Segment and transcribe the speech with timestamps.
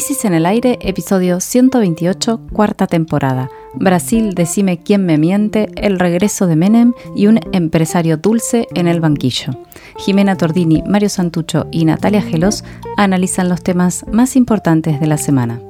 [0.00, 3.50] Crisis en el Aire, episodio 128, cuarta temporada.
[3.74, 9.00] Brasil, decime quién me miente, el regreso de Menem y un empresario dulce en el
[9.00, 9.52] banquillo.
[9.98, 12.64] Jimena Tordini, Mario Santucho y Natalia Gelos
[12.96, 15.60] analizan los temas más importantes de la semana.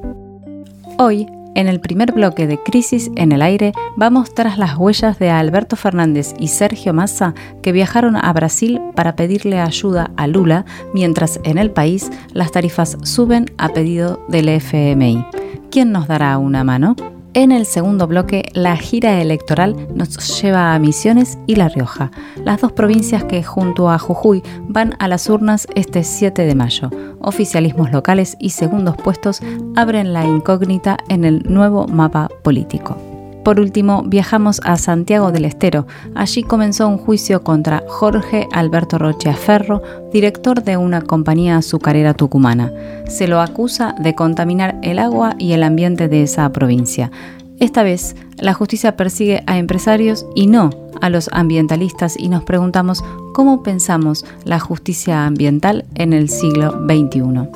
[0.97, 1.27] Hoy,
[1.57, 5.75] en el primer bloque de Crisis en el Aire vamos tras las huellas de Alberto
[5.75, 10.65] Fernández y Sergio Massa que viajaron a Brasil para pedirle ayuda a Lula
[10.95, 15.25] mientras en el país las tarifas suben a pedido del FMI.
[15.71, 16.97] ¿Quién nos dará una mano?
[17.33, 22.11] En el segundo bloque, la gira electoral nos lleva a Misiones y La Rioja,
[22.45, 26.91] las dos provincias que junto a Jujuy van a las urnas este 7 de mayo.
[27.21, 29.43] Oficialismos locales y segundos puestos
[29.77, 33.10] abren la incógnita en el nuevo mapa político.
[33.51, 35.89] Por último, viajamos a Santiago del Estero.
[36.15, 39.83] Allí comenzó un juicio contra Jorge Alberto Roche Ferro,
[40.13, 42.73] director de una compañía azucarera tucumana.
[43.09, 47.11] Se lo acusa de contaminar el agua y el ambiente de esa provincia.
[47.59, 53.03] Esta vez, la justicia persigue a empresarios y no a los ambientalistas y nos preguntamos
[53.35, 57.49] cómo pensamos la justicia ambiental en el siglo XXI.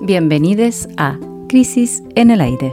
[0.00, 2.72] Bienvenidos a Crisis en el Aire.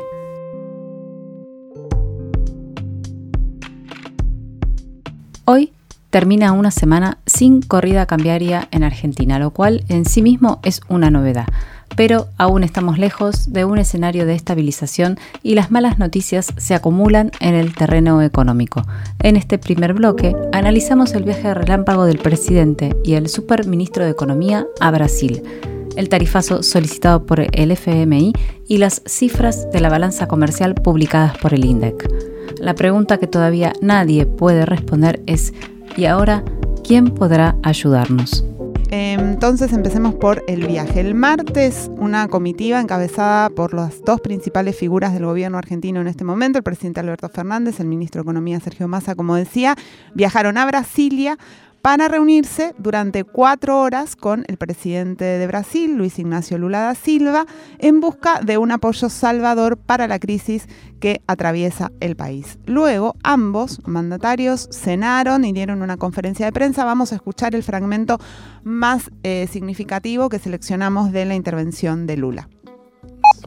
[5.49, 5.71] Hoy
[6.09, 11.09] termina una semana sin corrida cambiaria en Argentina, lo cual en sí mismo es una
[11.09, 11.45] novedad.
[11.95, 17.31] Pero aún estamos lejos de un escenario de estabilización y las malas noticias se acumulan
[17.39, 18.83] en el terreno económico.
[19.19, 24.67] En este primer bloque analizamos el viaje relámpago del presidente y el superministro de Economía
[24.81, 25.43] a Brasil,
[25.95, 28.33] el tarifazo solicitado por el FMI
[28.67, 32.36] y las cifras de la balanza comercial publicadas por el INDEC.
[32.59, 35.53] La pregunta que todavía nadie puede responder es,
[35.95, 36.43] ¿y ahora
[36.83, 38.43] quién podrá ayudarnos?
[38.89, 41.01] Entonces empecemos por el viaje.
[41.01, 46.23] El martes, una comitiva encabezada por las dos principales figuras del gobierno argentino en este
[46.23, 49.75] momento, el presidente Alberto Fernández, el ministro de Economía Sergio Massa, como decía,
[50.13, 51.37] viajaron a Brasilia
[51.87, 57.45] para reunirse durante cuatro horas con el presidente de Brasil, Luis Ignacio Lula da Silva,
[57.79, 60.67] en busca de un apoyo salvador para la crisis
[60.99, 62.59] que atraviesa el país.
[62.65, 66.83] Luego, ambos mandatarios cenaron y dieron una conferencia de prensa.
[66.83, 68.19] Vamos a escuchar el fragmento
[68.65, 72.49] más eh, significativo que seleccionamos de la intervención de Lula.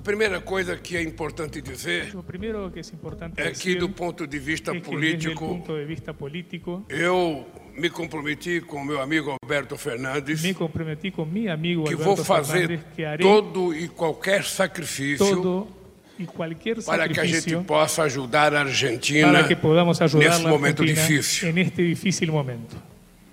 [0.01, 3.79] La primera cosa que es importante decir Lo primero que es importante é que, decir
[3.79, 7.47] do ponto de vista es que desde el político, punto de vista político eu
[7.77, 12.25] me comprometi com meu amigo Alberto Fernandes me comprometí con mi amigo que vou Alberto
[12.25, 15.69] fazer Fernández que haré todo e qualquer sacrifício todo
[16.19, 20.29] y cualquier para que a gente sacrificio possa ajudar a Argentina para que podamos ayudar
[20.29, 21.53] a nesse la momento Argentina difícil.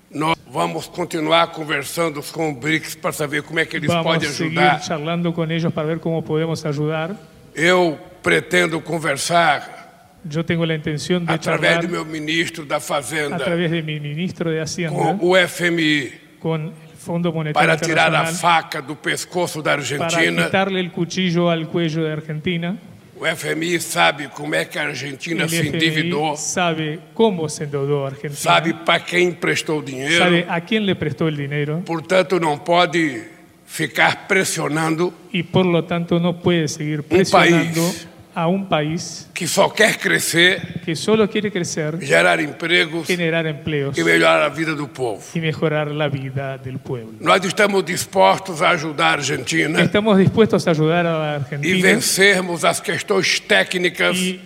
[0.10, 4.30] Nós vamos continuar conversando com o BRICS para saber como é que eles Vamos podem
[4.30, 4.82] a seguir ajudar.
[4.82, 7.16] charlando con ellos para ver cómo podemos ayudar.
[7.54, 9.76] Eu pretendo conversar
[10.24, 14.00] Yo tengo la intención de através do meu ministro da a Fazenda través de mi
[14.00, 18.96] ministro de Hacienda com o FMI con el Fondo Monetario para tirar a faca do
[18.96, 20.46] pescoço da para Argentina.
[20.46, 22.78] quitarle el cuchillo al cuello de Argentina.
[23.20, 27.64] O FMI sabe como é que a Argentina El se FMI endividou, sabe cómo se
[27.64, 32.40] endeudó Argentina, sabe para quem emprestou dinheiro, sabe a quién le prestó el dinero portanto
[32.40, 33.24] não pode
[33.66, 38.08] ficar pressionando y por lo tanto no puede seguir país.
[38.38, 43.98] A un país que só quer crescer, que solo quiere crecer, gerar empregos generar empleos
[43.98, 45.24] e melhorar a vida do povo.
[45.34, 47.16] y mejorar la vida del pueblo.
[47.20, 51.82] Nós estamos dispostos a ajudar a Argentina Estamos dispuestos a ayudar a la e Argentina
[51.82, 54.40] vencermos as questões técnicas, que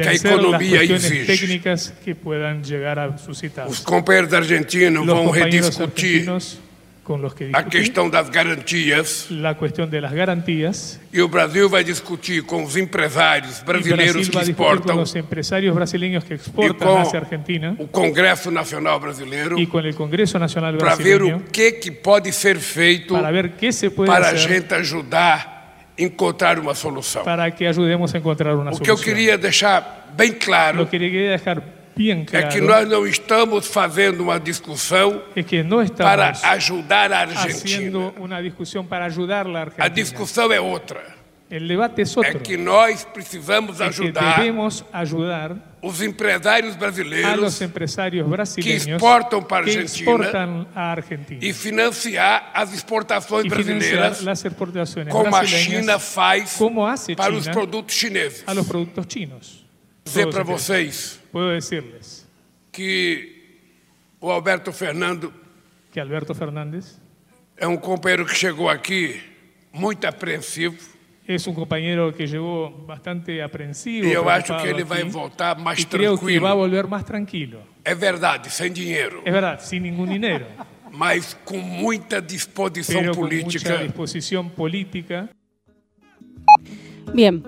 [0.00, 1.26] a cuestiones exige.
[1.26, 3.84] técnicas que puedan llegar a Os suscitarse.
[3.84, 6.58] companheiros argentinos Los vão rediscutir argentinos
[7.16, 9.26] los que a discutí, questão das garantias.
[9.30, 11.00] la cuestión de las garantías.
[11.12, 14.96] E o Brasil vai discutir com os empresários brasileiros Brasil que a discutir exportam.
[14.96, 17.74] los empresarios brasileños que e exportan com hacia Argentina.
[17.78, 19.58] o Congresso Nacional Brasileiro.
[19.58, 23.52] Y con el Congreso Nacional para ver o que, que pode ser feito para ver
[23.52, 25.56] qué se puede para a gente ajudar
[25.98, 27.24] a encontrar uma solução.
[27.24, 31.30] para que ayudemos a encontrar una O que eu queria deixar bem claro que quería
[31.30, 36.30] dejar bien é claro que nós não estamos fazendo uma discussão es que no para
[36.30, 37.48] estamos ajudar a Argentina.
[37.54, 39.90] haciendo una discusión para ayudar a la A Argentina.
[39.90, 41.18] discussão é outra.
[41.50, 42.40] El debate es É otro.
[42.40, 48.86] que nós precisamos Es que ajudar debemos ayudar os empresários a los brasileiros empresarios brasileños
[48.86, 54.44] exportan para que Argentina exportan a Argentina e financiar as exportações y financiar brasileiras las
[54.44, 58.44] exportaciones como a brasileñas China faz como hace para os China produtos chineses.
[60.08, 62.26] Dizer para vocês Puedo decirles
[62.72, 63.34] que
[64.20, 65.32] o Alberto Fernando
[65.92, 66.98] que Alberto Fernández
[67.56, 69.20] é um companheiro que chegou aqui
[69.72, 70.76] muito apreensivo.
[71.26, 74.06] Es un compañero que llegó bastante aprensivo.
[74.06, 76.56] E eu acho que ele vai aquí, voltar mais y creo que va a tranquilo.
[76.56, 77.60] volver más tranquilo.
[77.84, 80.46] É verdade, sem dinheiro, Es verdad, sin ningún dinero,
[80.92, 83.76] mas com muita disposição pero con mucha política.
[83.82, 85.28] disposición política.
[87.12, 87.42] Bien.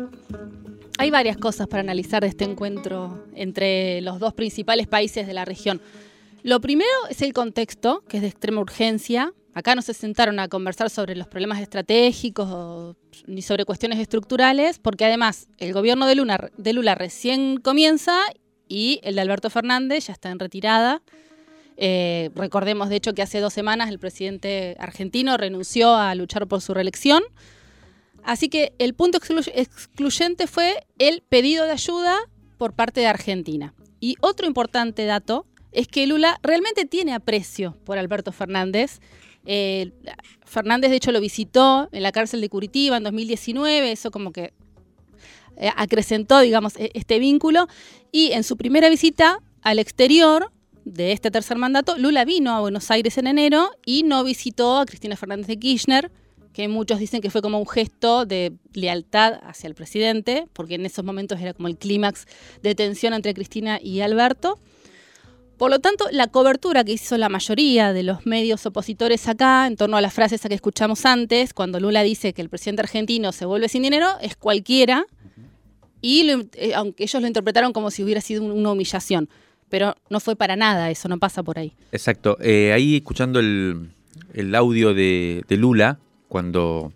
[1.00, 5.46] Hay varias cosas para analizar de este encuentro entre los dos principales países de la
[5.46, 5.80] región.
[6.42, 9.32] Lo primero es el contexto, que es de extrema urgencia.
[9.54, 15.06] Acá no se sentaron a conversar sobre los problemas estratégicos ni sobre cuestiones estructurales, porque
[15.06, 18.20] además el gobierno de Lula, de Lula recién comienza
[18.68, 21.00] y el de Alberto Fernández ya está en retirada.
[21.78, 26.60] Eh, recordemos, de hecho, que hace dos semanas el presidente argentino renunció a luchar por
[26.60, 27.22] su reelección.
[28.24, 32.16] Así que el punto exclu- excluyente fue el pedido de ayuda
[32.58, 33.74] por parte de Argentina.
[34.00, 39.00] Y otro importante dato es que Lula realmente tiene aprecio por Alberto Fernández.
[39.46, 39.92] Eh,
[40.44, 44.52] Fernández, de hecho, lo visitó en la cárcel de Curitiba en 2019, eso como que
[45.56, 47.68] eh, acrecentó, digamos, e- este vínculo.
[48.12, 50.50] Y en su primera visita al exterior
[50.84, 54.86] de este tercer mandato, Lula vino a Buenos Aires en enero y no visitó a
[54.86, 56.10] Cristina Fernández de Kirchner,
[56.60, 60.84] que muchos dicen que fue como un gesto de lealtad hacia el presidente, porque en
[60.86, 62.26] esos momentos era como el clímax
[62.62, 64.58] de tensión entre Cristina y Alberto.
[65.56, 69.76] Por lo tanto, la cobertura que hizo la mayoría de los medios opositores acá, en
[69.76, 73.44] torno a las frases que escuchamos antes, cuando Lula dice que el presidente argentino se
[73.44, 75.04] vuelve sin dinero, es cualquiera,
[76.00, 79.28] y eh, aunque ellos lo interpretaron como si hubiera sido un- una humillación,
[79.68, 81.72] pero no fue para nada, eso no pasa por ahí.
[81.92, 82.38] Exacto.
[82.40, 85.98] Eh, ahí escuchando el, audio de Lula,
[86.30, 86.92] cuando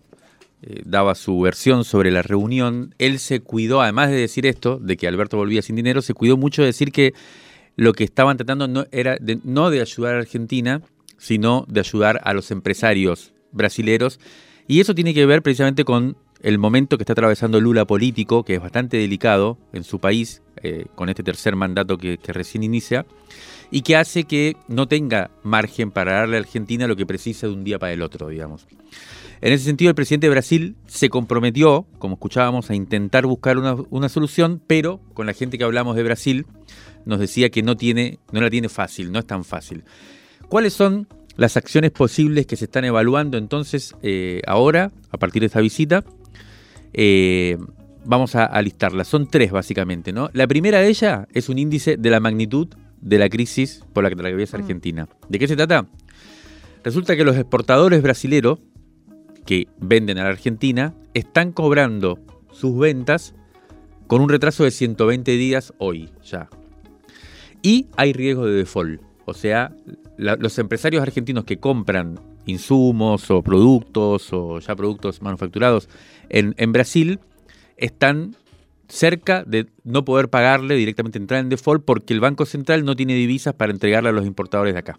[0.63, 4.95] eh, daba su versión sobre la reunión, él se cuidó, además de decir esto, de
[4.95, 7.13] que Alberto volvía sin dinero, se cuidó mucho de decir que
[7.75, 10.81] lo que estaban tratando no era no de ayudar a Argentina,
[11.17, 14.19] sino de ayudar a los empresarios brasileros.
[14.67, 18.55] Y eso tiene que ver precisamente con el momento que está atravesando Lula político, que
[18.55, 23.05] es bastante delicado en su país, eh, con este tercer mandato que, que recién inicia,
[23.71, 27.53] y que hace que no tenga margen para darle a Argentina lo que precisa de
[27.53, 28.65] un día para el otro, digamos.
[29.45, 33.75] En ese sentido, el presidente de Brasil se comprometió, como escuchábamos, a intentar buscar una,
[33.91, 36.47] una solución, pero con la gente que hablamos de Brasil
[37.05, 39.83] nos decía que no, tiene, no la tiene fácil, no es tan fácil.
[40.49, 45.45] ¿Cuáles son las acciones posibles que se están evaluando entonces eh, ahora, a partir de
[45.45, 46.03] esta visita?
[46.93, 47.59] Eh,
[48.03, 49.07] vamos a, a listarlas.
[49.07, 50.31] Son tres básicamente, ¿no?
[50.33, 52.69] La primera de ellas es un índice de la magnitud
[52.99, 55.07] de la crisis por la que atraviesa Argentina.
[55.29, 55.85] ¿De qué se trata?
[56.83, 58.57] Resulta que los exportadores brasileros
[59.45, 62.19] que venden a la Argentina están cobrando
[62.51, 63.35] sus ventas
[64.07, 66.49] con un retraso de 120 días hoy ya.
[67.61, 69.01] Y hay riesgo de default.
[69.25, 69.71] O sea,
[70.17, 75.89] los empresarios argentinos que compran insumos o productos o ya productos manufacturados
[76.29, 77.19] en, en Brasil
[77.77, 78.35] están
[78.87, 83.15] cerca de no poder pagarle directamente entrar en default porque el Banco Central no tiene
[83.15, 84.97] divisas para entregarle a los importadores de acá.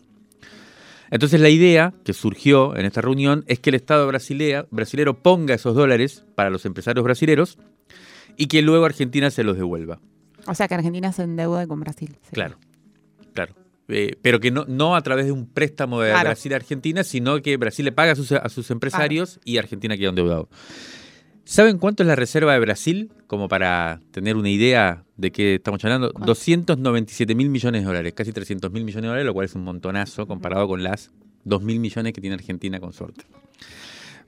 [1.11, 5.55] Entonces la idea que surgió en esta reunión es que el Estado brasilea, brasilero ponga
[5.55, 7.59] esos dólares para los empresarios brasileros
[8.37, 10.01] y que luego Argentina se los devuelva.
[10.47, 12.17] O sea que Argentina se endeuda con Brasil.
[12.23, 12.31] sí.
[12.33, 12.57] Claro,
[13.35, 13.55] claro.
[13.89, 16.29] Eh, pero que no, no a través de un préstamo de Claro.
[16.31, 19.97] Brasil a Argentina, sino que Brasil le paga a sus, a sus empresarios y Argentina
[19.97, 20.49] queda endeudado.
[21.49, 23.13] ¿Saben cuánto es la reserva de Brasil?
[23.29, 26.09] Como para tener una idea de qué estamos hablando.
[26.11, 29.63] 297 mil millones de dólares, casi 300 mil millones de dólares, lo cual es un
[29.63, 31.13] montonazo comparado con las
[31.45, 33.27] 2 mil millones que tiene Argentina con suerte.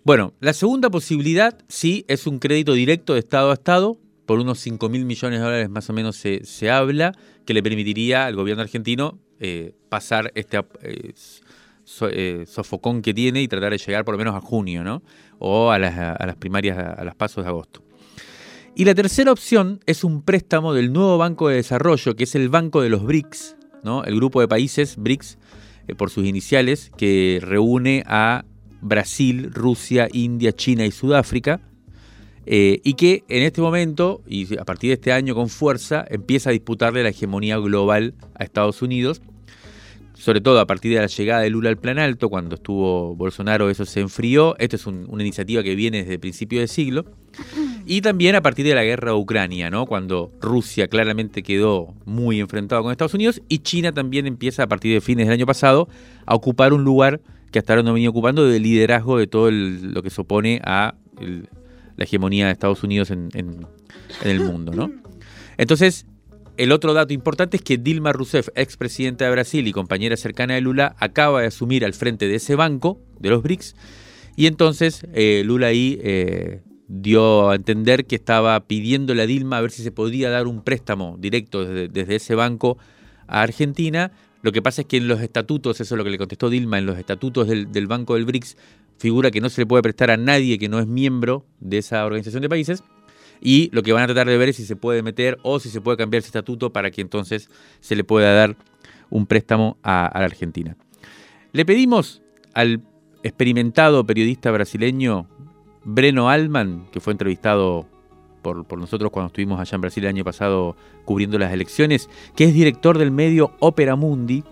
[0.04, 4.60] Bueno, la segunda posibilidad sí es un crédito directo de Estado a Estado, por unos
[4.60, 7.12] 5 mil millones de dólares más o menos se, se habla,
[7.44, 11.12] que le permitiría al gobierno argentino eh, pasar este eh,
[11.84, 15.02] so- eh, sofocón que tiene y tratar de llegar por lo menos a junio, ¿no?
[15.38, 17.82] O a las, primarias, a, a las pasos de agosto.
[18.74, 22.48] Y la tercera opción es un préstamo del nuevo Banco de Desarrollo, que es el
[22.48, 24.04] Banco de los BRICS, ¿no?
[24.04, 25.38] El grupo de países BRICS,
[25.88, 28.44] eh, por sus iniciales, que reúne a
[28.80, 31.60] Brasil, Rusia, India, China y Sudáfrica,
[32.46, 36.50] eh, y que en este momento, y a partir de este año con fuerza, empieza
[36.50, 39.20] a disputarle la hegemonía global a Estados Unidos,
[40.18, 43.70] sobre todo a partir de la llegada de Lula al Plan Alto, cuando estuvo Bolsonaro
[43.70, 47.04] eso se enfrió, esto es un- una iniciativa que viene desde el principio del siglo,
[47.86, 49.86] y también a partir de la guerra de Ucrania, ¿no?
[49.86, 54.92] cuando Rusia claramente quedó muy enfrentado con Estados Unidos, y China también empieza a partir
[54.92, 55.88] de fines del año pasado
[56.26, 57.20] a ocupar un lugar
[57.52, 60.94] que hasta ahora no venía ocupando de liderazgo de todo lo que se opone a
[61.96, 63.66] la hegemonía de Estados Unidos en, en-
[64.22, 64.90] en el mundo, ¿no?
[65.56, 66.06] Entonces,
[66.58, 70.60] el otro dato importante es que Dilma Rousseff, expresidenta de Brasil y compañera cercana de
[70.60, 73.76] Lula, acaba de asumir al frente de ese banco, de los BRICS,
[74.34, 79.60] Y entonces eh, Lula ahí eh, dio a entender que estaba pidiéndole a Dilma a
[79.60, 82.76] ver si se podía dar un préstamo directo desde, ese banco
[83.28, 84.10] a Argentina.
[84.42, 86.78] Lo que pasa es que en los estatutos, eso es lo que le contestó Dilma,
[86.78, 88.56] en los estatutos del, del Banco del BRICS
[88.98, 92.04] figura que no se le puede prestar a nadie que no es miembro de esa
[92.04, 92.82] organización de países.
[93.40, 95.68] Y lo que van a tratar de ver es si se puede meter o si
[95.68, 98.56] se puede cambiar ese estatuto para que entonces se le pueda dar
[99.10, 100.76] un préstamo a, la Argentina.
[101.52, 102.22] Le pedimos
[102.54, 102.82] al
[103.22, 105.26] experimentado periodista brasileño
[105.84, 107.86] Breno Alman, que fue entrevistado
[108.42, 112.44] por, por, nosotros cuando estuvimos allá en Brasil el año pasado cubriendo las elecciones, que
[112.44, 114.44] es director del medio Opera Mundi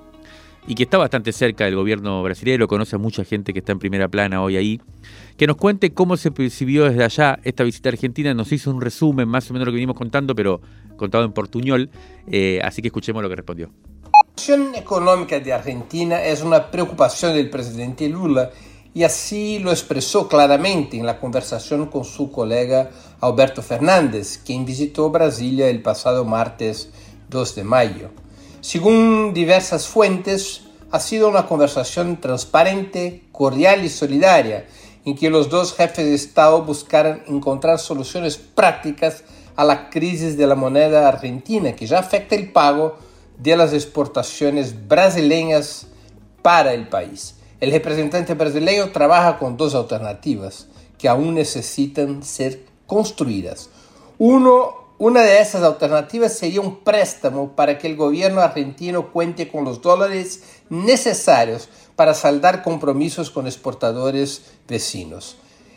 [0.66, 3.78] y que está bastante cerca del gobierno brasileño, conoce a mucha gente que está en
[3.78, 4.80] primera plana hoy ahí,
[5.36, 8.80] que nos cuente cómo se percibió desde allá esta visita a Argentina, nos hizo un
[8.80, 10.60] resumen más o menos lo que venimos contando, pero
[10.96, 11.90] contado en portuñol,
[12.30, 13.70] eh, así que escuchemos lo que respondió.
[14.02, 18.50] La situación económica de Argentina es una preocupación del presidente Lula
[18.92, 25.10] y así lo expresó claramente en la conversación con su colega Alberto Fernández, quien visitó
[25.10, 26.90] Brasilia el pasado martes
[27.28, 28.10] 2 de mayo.
[28.60, 34.66] Según diversas fuentes, ha sido una conversación transparente, cordial y solidaria,
[35.04, 40.46] en que los dos jefes de Estado buscaron encontrar soluciones prácticas a la crisis de
[40.46, 42.96] la moneda argentina, que ya afecta el pago
[43.38, 45.86] de las exportaciones brasileñas
[46.42, 47.36] para el país.
[47.60, 50.66] El representante brasileño trabaja con dos alternativas
[50.98, 53.70] que aún necesitan ser construidas.
[54.18, 59.64] Uno una de esas alternativas sería un préstamo para que el gobierno argentino cuente con
[59.64, 65.36] los dólares necesarios para saldar compromisos con exportadores vecinos.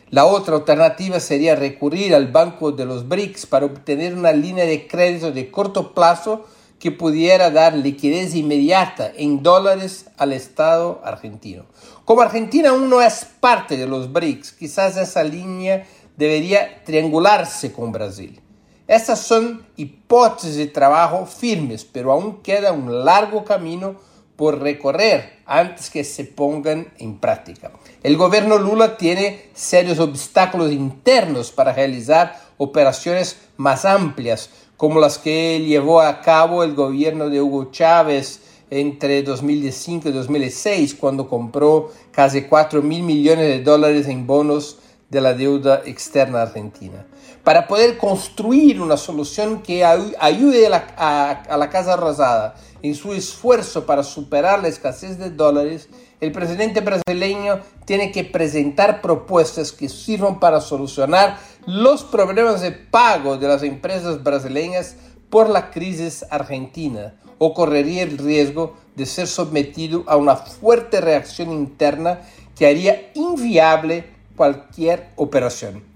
[0.09, 4.88] La otra alternativa sería recurrir al Banco de los BRICS para obtener una línea de
[4.88, 6.45] crédito de corto plazo
[6.79, 11.65] que pudiera dar liquidez inmediata en dólares al Estado argentino.
[12.05, 15.85] Como Argentina aún no es parte de los BRICS, quizás esa línea
[16.15, 18.41] debería triangularse con Brasil.
[18.89, 23.98] Estas son hipótesis de trabajo firmes, pero aún queda un largo camino
[24.36, 27.69] por recorrer antes que se pongan en práctica.
[28.01, 35.60] El gobierno Lula tiene serios obstáculos internos para realizar operaciones más amplias, como las que
[35.60, 38.41] llevó a cabo el gobierno de Hugo Chávez
[38.72, 44.79] entre 2005 y 2006, cuando compró casi 4 mil millones de dólares en bonos
[45.12, 47.05] de la deuda externa argentina
[47.49, 52.53] para poder construir una solución que ayude a la, Casa Rosada
[52.83, 55.89] en su esfuerzo para superar la escasez de dólares,
[56.21, 63.37] el presidente brasileño tiene que presentar propuestas que sirvan para solucionar los problemas de pago
[63.37, 64.95] de las empresas brasileñas
[65.31, 71.51] por la crisis argentina o correría el riesgo de ser sometido a una fuerte reacción
[71.51, 72.21] interna
[72.55, 75.88] que haría inviable cualquier operación.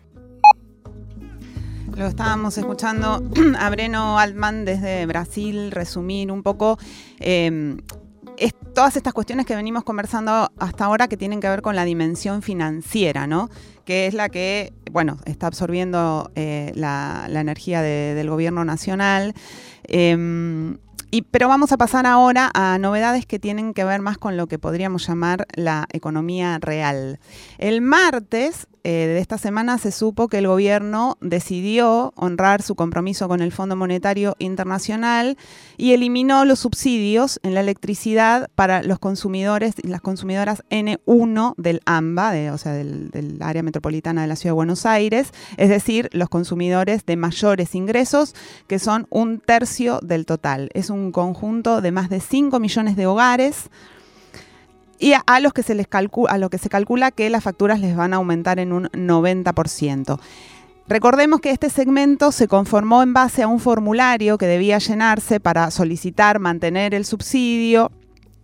[1.95, 3.21] Lo estábamos escuchando
[3.59, 6.79] a Breno Altman desde Brasil resumir un poco
[7.19, 11.85] es, todas estas cuestiones que venimos conversando hasta ahora que tienen que ver con la
[11.85, 13.49] dimensión financiera, ¿no?
[13.85, 19.35] Que es la que, bueno, está absorbiendo eh, la, energía de, del gobierno nacional.
[21.13, 24.47] Y, pero vamos a pasar ahora a novedades que tienen que ver más con lo
[24.47, 27.19] que podríamos llamar la economía real.
[27.59, 33.29] El martes eh, de esta semana se supo que el gobierno decidió honrar su compromiso
[33.29, 35.37] con el Fondo Monetario Internacional
[35.77, 41.81] y eliminó los subsidios en la electricidad para los consumidores y las consumidoras N1 del
[41.85, 45.69] AMBA, de, o sea, del, del área metropolitana de la Ciudad de Buenos Aires, es
[45.69, 48.35] decir, los consumidores de mayores ingresos,
[48.67, 50.69] que son un tercio del total.
[50.73, 53.69] Es un conjunto de más de 5 millones de hogares
[54.99, 57.79] y a, los que se les calcula, a lo que se calcula que las facturas
[57.79, 60.19] les van a aumentar en un 90%.
[60.87, 65.71] Recordemos que este segmento se conformó en base a un formulario que debía llenarse para
[65.71, 67.91] solicitar mantener el subsidio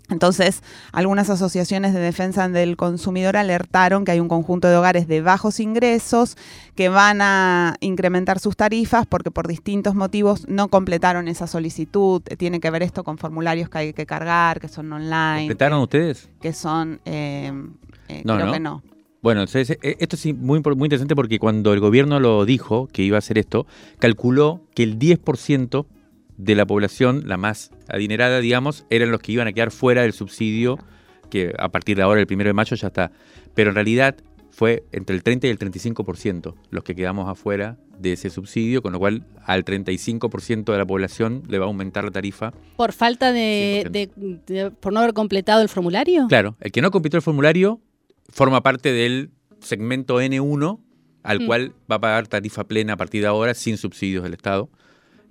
[0.09, 5.21] entonces, algunas asociaciones de defensa del consumidor alertaron que hay un conjunto de hogares de
[5.21, 6.35] bajos ingresos
[6.75, 12.21] que van a incrementar sus tarifas porque por distintos motivos no completaron esa solicitud.
[12.37, 15.43] Tiene que ver esto con formularios que hay que cargar, que son online.
[15.43, 16.29] ¿Completaron ustedes?
[16.41, 17.51] Que son, eh,
[18.07, 18.53] eh, no, creo no.
[18.53, 18.83] que no.
[19.21, 23.03] Bueno, entonces, eh, esto es muy, muy interesante porque cuando el gobierno lo dijo que
[23.03, 23.67] iba a hacer esto,
[23.99, 25.85] calculó que el 10%
[26.39, 30.13] de la población, la más adinerada, digamos, eran los que iban a quedar fuera del
[30.13, 30.79] subsidio,
[31.29, 33.11] que a partir de ahora, el primero de mayo, ya está.
[33.53, 34.15] Pero en realidad
[34.51, 38.93] fue entre el 30 y el 35% los que quedamos afuera de ese subsidio, con
[38.93, 42.53] lo cual al 35% de la población le va a aumentar la tarifa.
[42.77, 44.09] ¿Por falta de, de,
[44.47, 46.27] de, por no haber completado el formulario?
[46.29, 47.81] Claro, el que no completó el formulario
[48.29, 50.79] forma parte del segmento N1
[51.23, 51.45] al Mm.
[51.45, 54.69] cual va a pagar tarifa plena a partir de ahora sin subsidios del Estado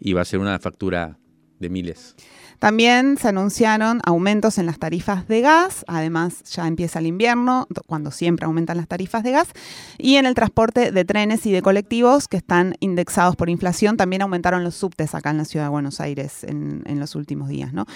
[0.01, 1.19] y va a ser una factura
[1.59, 2.15] de miles.
[2.61, 7.83] También se anunciaron aumentos en las tarifas de gas, además ya empieza el invierno, do-
[7.87, 9.49] cuando siempre aumentan las tarifas de gas,
[9.97, 14.23] y en el transporte de trenes y de colectivos que están indexados por inflación, también
[14.23, 17.73] aumentaron los subtes acá en la ciudad de Buenos Aires en, en los últimos días.
[17.73, 17.87] ¿no?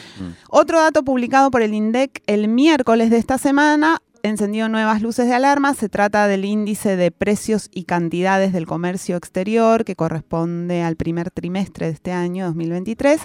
[0.48, 5.34] Otro dato publicado por el INDEC el miércoles de esta semana encendió nuevas luces de
[5.34, 5.74] alarma.
[5.74, 11.30] Se trata del índice de precios y cantidades del comercio exterior que corresponde al primer
[11.30, 13.20] trimestre de este año 2023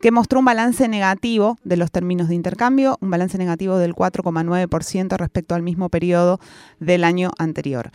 [0.00, 5.18] que mostró un balance negativo de los términos de intercambio, un balance negativo del 4,9%
[5.18, 6.40] respecto al mismo periodo
[6.78, 7.90] del año anterior.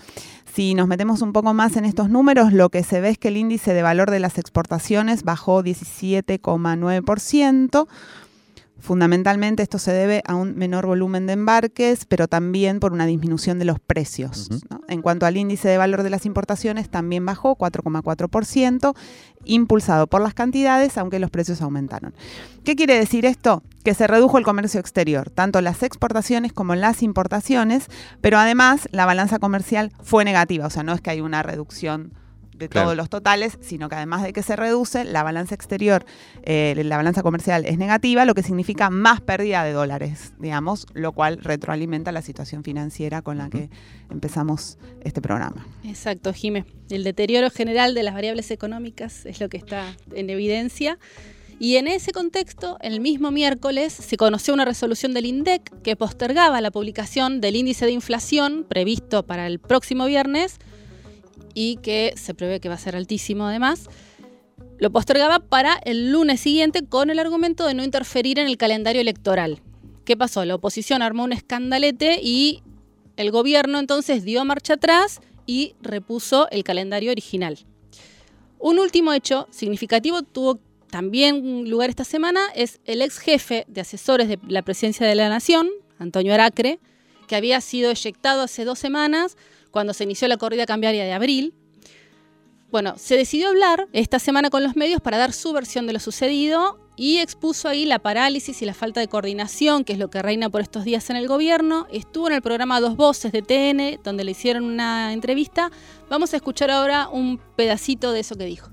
[0.54, 3.28] Si nos metemos un poco más en estos números, lo que se ve es que
[3.30, 7.88] el índice de valor de las exportaciones bajó 17,9%.
[8.86, 13.58] Fundamentalmente esto se debe a un menor volumen de embarques, pero también por una disminución
[13.58, 14.48] de los precios.
[14.88, 18.96] En cuanto al índice de valor de las importaciones, también bajó 4,4%,
[19.44, 22.14] impulsado por las cantidades, aunque los precios aumentaron.
[22.64, 23.64] ¿Qué quiere decir esto?
[23.84, 27.88] Que se redujo el comercio exterior, tanto las exportaciones como las importaciones,
[28.22, 32.14] pero además la balanza comercial fue negativa, o sea, no es que hay una reducción
[32.58, 32.86] de Claro.
[32.88, 36.06] todos los totales, sino que además de que se reduce, la balanza exterior,
[36.44, 41.12] eh, la balanza comercial es negativa, lo que significa más pérdida de dólares, digamos, lo
[41.12, 43.70] cual retroalimenta la situación financiera con la que
[44.10, 45.66] empezamos este programa.
[45.84, 46.66] Exacto, Jime.
[46.90, 50.98] El deterioro general de las variables económicas es lo que está en evidencia.
[51.58, 56.60] Y en ese contexto, el mismo miércoles se conoció una resolución del INDEC que postergaba
[56.60, 60.58] la publicación del índice de inflación previsto para el próximo viernes
[61.56, 63.90] y que se prevé que va a ser altísimo además.
[64.78, 69.02] Lo postergaba para el lunes siguiente con el argumento de no interferir en el calendario
[69.02, 69.62] electoral.
[70.04, 70.46] ¿Qué pasó?
[70.46, 72.62] La oposición armó un escandalete y
[73.18, 77.58] el gobierno entonces dio marcha atrás y repuso el calendario original.
[78.60, 84.28] Un último hecho significativo tuvo también lugar esta semana es el ex jefe de asesores
[84.28, 86.80] de la presidencia de la Nación, Antonio Aracre,
[87.28, 89.38] que había sido eyectado hace dos semanas
[89.76, 91.54] cuando se inició la corrida cambiaria de abril.
[92.72, 96.00] Bueno, se decidió hablar esta semana con los medios para dar su versión de lo
[96.00, 100.22] sucedido y expuso ahí la parálisis y la falta de coordinación, que es lo que
[100.22, 101.88] reina por estos días en el gobierno.
[101.92, 105.70] Estuvo en el programa Dos Voces de TN, donde le hicieron una entrevista.
[106.10, 108.72] Vamos a escuchar ahora un pedacito de eso que dijo.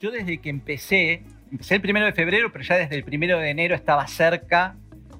[0.00, 3.50] Yo desde que empecé, empecé el primero de febrero, pero ya desde el primero de
[3.50, 4.74] enero estaba cerca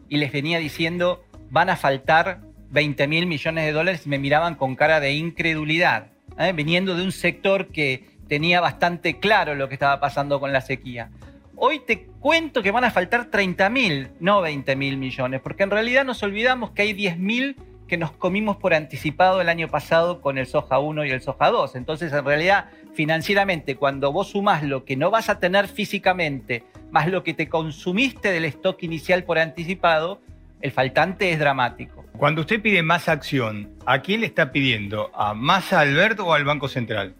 [0.08, 4.76] y les venía diciendo, van a faltar 20 mil millones de dólares me miraban con
[4.76, 6.52] cara de incredulidad, ¿eh?
[6.52, 11.10] viniendo de un sector que tenía bastante claro lo que estaba pasando con la sequía.
[11.56, 15.70] Hoy te cuento que van a faltar 30 mil, no 20 mil millones, porque en
[15.70, 17.56] realidad nos olvidamos que hay 10 mil
[17.88, 21.50] que nos comimos por anticipado el año pasado con el soja 1 y el soja
[21.50, 21.74] 2.
[21.74, 27.08] Entonces, en realidad, financieramente, cuando vos sumás lo que no vas a tener físicamente, más
[27.08, 30.20] lo que te consumiste del stock inicial por anticipado,
[30.60, 32.04] el faltante es dramático.
[32.18, 35.12] Cuando usted pide más acción, ¿a quién le está pidiendo?
[35.14, 37.14] ¿A Massa Alberto o al Banco Central?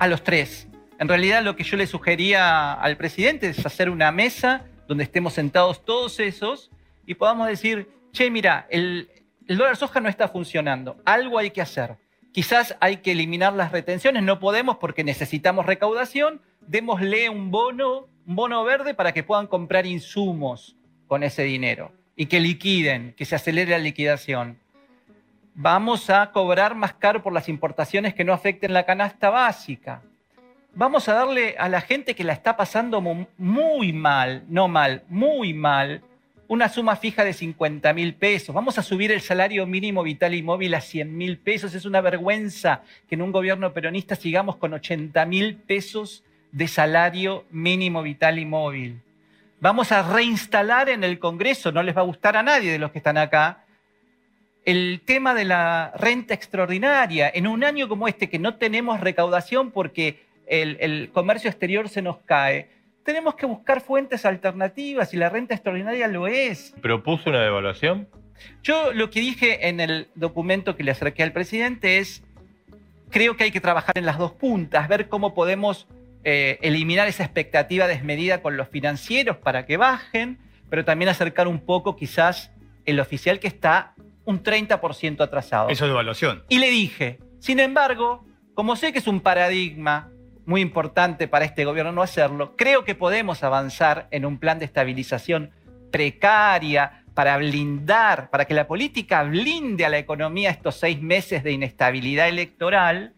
[0.00, 0.66] A los tres.
[0.98, 5.34] En realidad lo que yo le sugería al presidente es hacer una mesa donde estemos
[5.34, 6.72] sentados todos esos
[7.06, 9.08] y podamos decir, che, mira, el,
[9.46, 11.94] el dólar soja no está funcionando, algo hay que hacer.
[12.32, 18.34] Quizás hay que eliminar las retenciones, no podemos porque necesitamos recaudación, démosle un bono, un
[18.34, 23.34] bono verde para que puedan comprar insumos con ese dinero y que liquiden, que se
[23.34, 24.58] acelere la liquidación.
[25.54, 30.02] Vamos a cobrar más caro por las importaciones que no afecten la canasta básica.
[30.74, 35.02] Vamos a darle a la gente que la está pasando mu- muy mal, no mal,
[35.08, 36.02] muy mal,
[36.46, 38.54] una suma fija de 50 mil pesos.
[38.54, 41.74] Vamos a subir el salario mínimo vital y móvil a 100 mil pesos.
[41.74, 47.44] Es una vergüenza que en un gobierno peronista sigamos con 80 mil pesos de salario
[47.50, 49.00] mínimo vital y móvil.
[49.60, 52.92] Vamos a reinstalar en el Congreso, no les va a gustar a nadie de los
[52.92, 53.66] que están acá,
[54.64, 57.30] el tema de la renta extraordinaria.
[57.32, 62.00] En un año como este que no tenemos recaudación porque el, el comercio exterior se
[62.00, 62.70] nos cae,
[63.04, 66.74] tenemos que buscar fuentes alternativas y la renta extraordinaria lo es.
[66.80, 68.08] ¿Propuso una devaluación?
[68.62, 72.22] Yo lo que dije en el documento que le acerqué al presidente es,
[73.10, 75.86] creo que hay que trabajar en las dos puntas, ver cómo podemos
[76.24, 81.60] eh, eliminar esa expectativa desmedida con los financieros para que bajen, pero también acercar un
[81.60, 82.52] poco quizás
[82.84, 85.68] el oficial que está un 30% atrasado.
[85.70, 86.44] Eso es devaluación.
[86.48, 90.10] Y le dije, sin embargo, como sé que es un paradigma
[90.44, 94.66] muy importante para este gobierno no hacerlo, creo que podemos avanzar en un plan de
[94.66, 95.50] estabilización
[95.90, 101.52] precaria para blindar, para que la política blinde a la economía estos seis meses de
[101.52, 103.14] inestabilidad electoral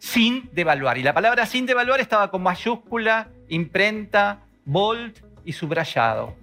[0.00, 0.98] sin devaluar.
[0.98, 6.34] Y la palabra sin devaluar estaba con mayúscula, imprenta, bold y subrayado.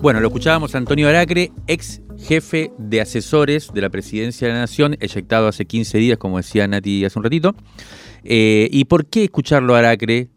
[0.00, 4.96] Bueno, lo escuchábamos Antonio Aracre, ex jefe de asesores de la presidencia de la Nación,
[5.00, 7.54] eyectado hace 15 días, como decía Nati hace un ratito.
[8.22, 10.28] Eh, ¿Y por qué escucharlo a Aracre?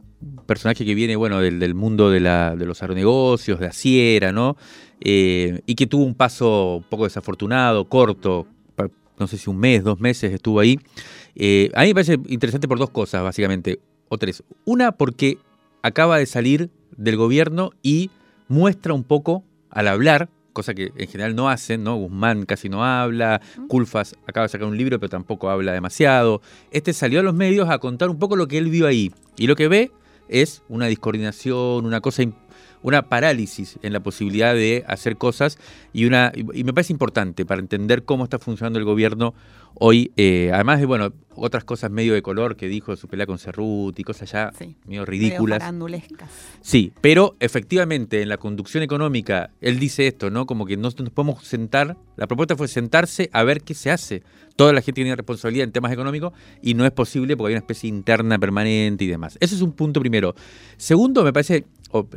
[0.47, 4.57] Personaje que viene, bueno, del, mundo de, los agronegocios, de Asiera, ¿no?
[5.01, 8.47] Eh, y que tuvo un paso un poco desafortunado, corto,
[9.19, 10.79] no sé si un mes, dos meses estuvo ahí.
[11.35, 14.43] Eh, a mí me parece interesante por dos cosas, básicamente, o tres.
[14.65, 15.37] Una, porque
[15.83, 18.09] acaba de salir del gobierno y
[18.47, 21.95] muestra un poco al hablar, cosa que en general no hacen, ¿no?
[21.95, 26.41] Guzmán casi no habla, Culfas acaba de sacar un libro pero tampoco habla demasiado.
[26.71, 29.13] Este salió a los medios a contar un poco lo que él vio ahí.
[29.37, 29.91] Y lo que ve
[30.27, 32.23] es una discoordinación, una cosa
[32.81, 35.57] una parálisis en la posibilidad de hacer cosas
[35.93, 39.33] y una y me parece importante para entender cómo está funcionando el gobierno
[39.75, 43.39] hoy, eh, además de bueno otras cosas medio de color que dijo su pelea con
[43.39, 44.51] Cerruti, cosas ya
[44.85, 45.61] medio ridículas.
[46.61, 50.45] sí, pero efectivamente en la conducción económica él dice esto, ¿no?
[50.45, 54.23] Como que no nos podemos sentar, la propuesta fue sentarse a ver qué se hace.
[54.55, 57.61] Toda la gente tiene responsabilidad en temas económicos y no es posible porque hay una
[57.61, 59.37] especie interna permanente y demás.
[59.39, 60.35] Ese es un punto primero.
[60.75, 61.63] Segundo, me parece,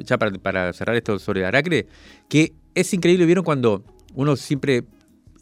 [0.04, 1.86] ya para, cerrar esto sobre Aracre,
[2.28, 4.84] que es increíble, ¿vieron cuando uno siempre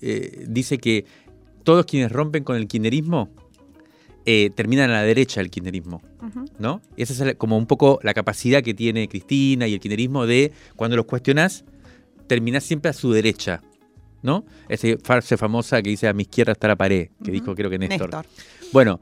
[0.01, 1.05] eh, dice que
[1.65, 3.31] todos quienes rompen con el kirchnerismo
[4.27, 6.03] eh, terminan a la derecha del kirchnerismo,
[6.59, 6.83] ¿no?
[6.97, 10.53] Y esa es como un poco la capacidad que tiene Cristina y el kirchnerismo de,
[10.77, 11.65] cuando los cuestionás,
[12.27, 13.63] terminás siempre a su derecha,
[14.23, 14.45] ¿no?
[14.69, 17.79] Esa frase famosa que dice a mi izquierda está la pared, que dijo creo que
[17.79, 18.11] Néstor.
[18.73, 19.01] Bueno,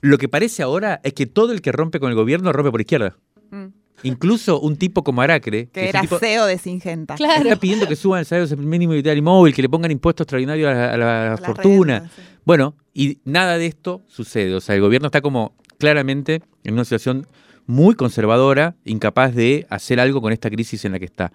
[0.00, 2.80] lo que parece ahora es que todo el que rompe con el gobierno rompe por
[2.80, 3.16] izquierda.
[3.50, 3.66] Mm.
[4.02, 5.68] Incluso un tipo como Aracre.
[5.72, 7.14] Que, era CEO de Singenta.
[7.14, 10.70] Está pidiendo que suban el salario mínimo vital y móvil, que le pongan impuestos extraordinarios
[10.70, 12.10] a la, fortuna.
[12.44, 14.54] Bueno, y nada de esto sucede.
[14.54, 17.26] O sea, el gobierno está como claramente en una situación
[17.66, 21.32] muy conservadora, incapaz de hacer algo con esta crisis en la que está.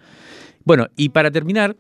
[0.66, 1.76] Bueno, y para terminar,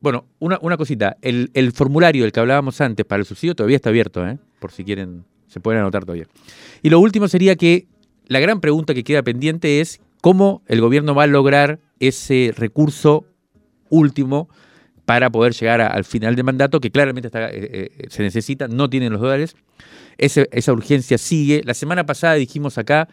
[0.00, 1.16] bueno, una, una cosita.
[1.22, 4.38] El, el, formulario del que hablábamos antes para el subsidio todavía está abierto, ¿eh?
[4.60, 6.26] por si quieren, se pueden anotar todavía.
[6.82, 7.88] Y lo último sería que
[8.28, 13.26] la gran pregunta que queda pendiente es cómo el gobierno va a lograr ese recurso
[13.90, 14.48] último
[15.04, 19.12] para poder llegar al final del mandato, que claramente eh, eh, se necesita, no tienen
[19.12, 19.56] los dólares.
[20.18, 21.62] esa urgencia sigue.
[21.64, 23.08] La semana pasada dijimos acá,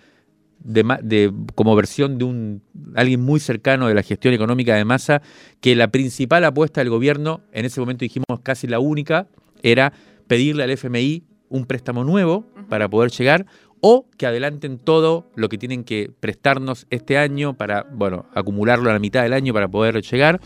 [0.60, 2.62] de, como versión de un
[2.96, 5.22] alguien muy cercano de la gestión económica de masa,
[5.62, 9.28] que la principal apuesta del gobierno, en ese momento dijimos casi la única,
[9.62, 9.94] era
[10.28, 13.46] pedirle al FMI un préstamo nuevo para poder llegar
[13.88, 18.94] o que adelanten todo lo que tienen que prestarnos este año para, bueno, acumularlo a
[18.94, 20.42] la mitad del año para poder llegar.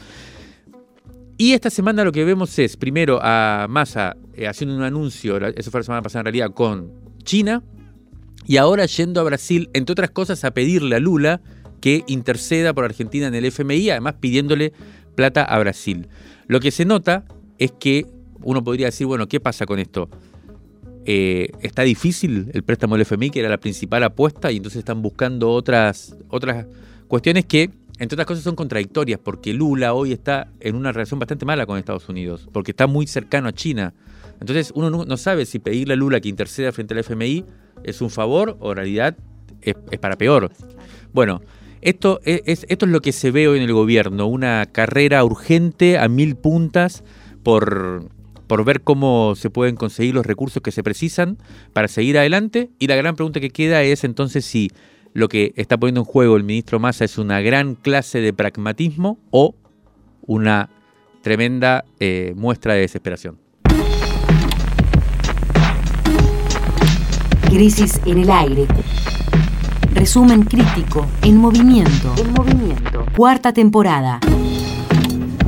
[1.38, 5.72] Y esta semana lo que vemos es, primero, a Massa eh, haciendo un anuncio, eso
[5.72, 6.92] fue la semana pasada en realidad, con
[7.24, 7.64] China,
[8.46, 11.40] y ahora yendo a Brasil, entre otras cosas, a pedirle a Lula
[11.80, 14.74] que interceda por Argentina en el FMI, además pidiéndole
[15.16, 16.10] plata a Brasil.
[16.48, 17.24] Lo que se nota
[17.58, 18.06] es que
[18.42, 20.10] uno podría decir, bueno, ¿qué pasa con esto?
[21.12, 25.02] Eh, está difícil el préstamo del FMI, que era la principal apuesta, y entonces están
[25.02, 26.68] buscando otras, otras
[27.08, 31.48] cuestiones que, entre otras cosas, son contradictorias, porque Lula hoy está en una relación bastante
[31.48, 33.96] mala con Estados Unidos, porque está muy cercano a China.
[34.40, 37.44] Entonces uno no, sabe si pedirle a Lula que interceda frente al FMI
[37.84, 39.18] es un favor o en realidad
[39.64, 40.52] es, para peor.
[41.12, 41.42] Bueno,
[41.82, 45.98] esto es, esto es lo que se ve hoy en el gobierno, una carrera urgente
[45.98, 47.04] a mil puntas
[47.42, 48.12] por
[48.50, 51.38] por ver cómo se pueden conseguir los recursos que se precisan
[51.72, 52.72] para seguir adelante.
[52.80, 54.72] Y la gran pregunta que queda es entonces si
[55.14, 59.20] lo que está poniendo en juego el ministro Massa es una gran clase de pragmatismo
[59.30, 59.54] o
[60.26, 60.72] una
[61.22, 63.38] tremenda eh, muestra de desesperación.
[67.52, 68.66] Crisis en el aire.
[69.94, 72.16] Resumen crítico en movimiento.
[72.18, 73.06] En movimiento.
[73.16, 74.20] Cuarta temporada.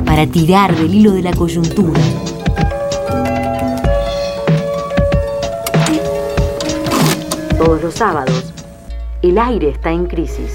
[0.05, 1.99] Para tirar del hilo de la coyuntura
[7.63, 8.51] Todos los sábados,
[9.21, 10.51] el aire está en crisis.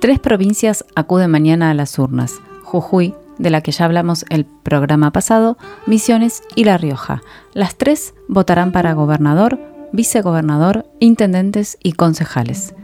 [0.00, 2.40] Tres provincias acuden mañana a las urnas.
[2.62, 7.20] Jujuy, de la que ya hablamos el programa pasado, Misiones y La Rioja.
[7.52, 9.58] Las tres votarán para gobernador,
[9.92, 12.74] vicegobernador, intendentes y concejales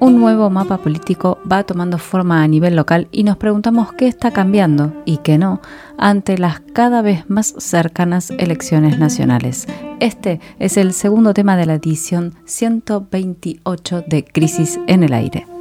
[0.00, 4.30] un nuevo mapa político va tomando forma a nivel local y nos preguntamos qué está
[4.30, 5.60] cambiando y qué no
[5.98, 9.66] ante las cada vez más cercanas elecciones nacionales.
[10.00, 15.53] Este es el segundo tema de la edición 128 de Crisis en el Aire.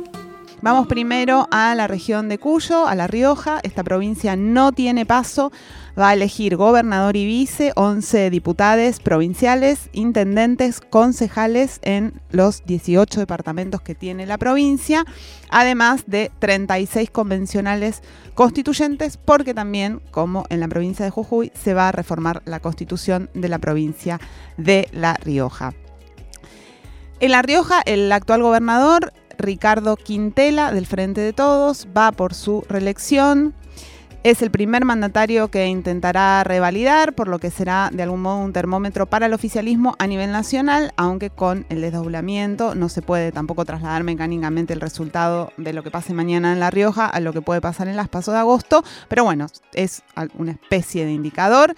[0.63, 3.59] Vamos primero a la región de Cuyo, a La Rioja.
[3.63, 5.51] Esta provincia no tiene paso.
[5.99, 13.81] Va a elegir gobernador y vice, 11 diputados provinciales, intendentes, concejales en los 18 departamentos
[13.81, 15.03] que tiene la provincia,
[15.49, 18.01] además de 36 convencionales
[18.33, 23.29] constituyentes, porque también, como en la provincia de Jujuy, se va a reformar la constitución
[23.33, 24.17] de la provincia
[24.55, 25.73] de La Rioja.
[27.19, 32.63] En La Rioja, el actual gobernador Ricardo Quintela, del Frente de Todos, va por su
[32.67, 33.53] reelección.
[34.23, 38.53] Es el primer mandatario que intentará revalidar, por lo que será de algún modo un
[38.53, 43.65] termómetro para el oficialismo a nivel nacional, aunque con el desdoblamiento no se puede tampoco
[43.65, 47.41] trasladar mecánicamente el resultado de lo que pase mañana en La Rioja a lo que
[47.41, 50.03] puede pasar en las pasos de agosto, pero bueno, es
[50.37, 51.75] una especie de indicador.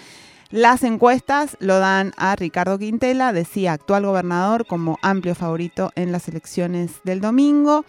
[0.52, 6.28] Las encuestas lo dan a Ricardo Quintela, decía actual gobernador, como amplio favorito en las
[6.28, 7.84] elecciones del domingo.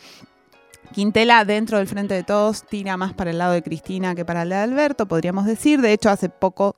[0.92, 4.42] Quintela, dentro del Frente de Todos, tira más para el lado de Cristina que para
[4.42, 5.81] el de Alberto, podríamos decir.
[5.81, 6.77] De hecho, hace poco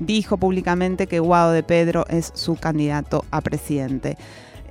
[0.00, 4.18] dijo públicamente que Guado de Pedro es su candidato a presidente.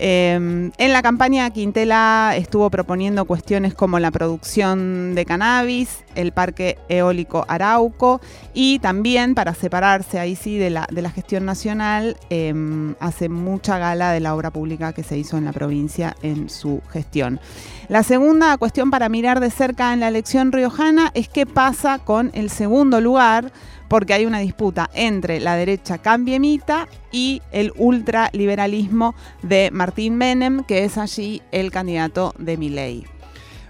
[0.02, 6.78] Em, en la campaña Quintela estuvo proponiendo cuestiones como la producción de cannabis, el parque
[6.88, 8.22] eólico Arauco
[8.54, 13.78] y también para separarse ahí sí de la, de la gestión nacional, em, hace mucha
[13.78, 17.42] gala de la obra pública que se hizo en la provincia en su gestión.
[17.90, 22.32] La segunda cuestión para mirar de cerca en la elección riojana es qué pasa con
[22.34, 23.52] el segundo lugar
[23.90, 30.86] porque hay una disputa entre la derecha cambiemita y el ultraliberalismo de Martín Menem, que
[30.86, 33.06] es allí el candidato de Milei.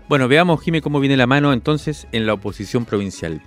[0.08, 3.42] Bueno, veamos, Jimé, cómo viene la mano entonces en la oposición provincial.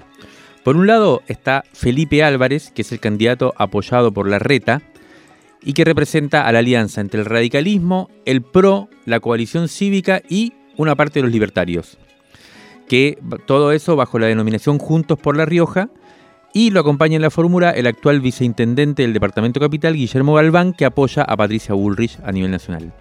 [0.64, 4.80] Por un lado está Felipe Álvarez, que es el candidato apoyado por la RETA
[5.60, 10.52] y que representa a la alianza entre el radicalismo, el PRO, la coalición cívica y
[10.76, 11.98] una parte de los libertarios.
[12.88, 15.88] Que todo eso bajo la denominación Juntos por La Rioja,
[16.52, 20.84] y lo acompaña en la fórmula el actual viceintendente del Departamento Capital, Guillermo Galván, que
[20.84, 22.92] apoya a Patricia Bullrich a nivel nacional.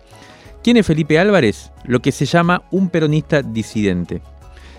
[0.63, 1.71] ¿Quién es Felipe Álvarez?
[1.85, 4.21] Lo que se llama un peronista disidente,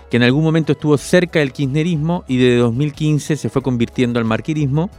[0.09, 4.25] que en algún momento estuvo cerca del kirchnerismo y desde 2015 se fue convirtiendo al
[4.25, 4.89] marquirismo.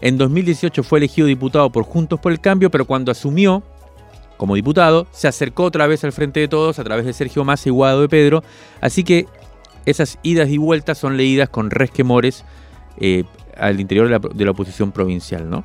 [0.00, 3.62] En 2018 fue elegido diputado por Juntos por el Cambio, pero cuando asumió
[4.36, 7.68] como diputado, se acercó otra vez al frente de todos a través de Sergio Massa
[7.68, 8.42] y de Pedro.
[8.80, 9.26] Así que
[9.86, 12.44] esas idas y vueltas son leídas con resquemores
[12.98, 13.24] eh,
[13.56, 15.48] al interior de la, oposición provincial.
[15.48, 15.64] ¿no?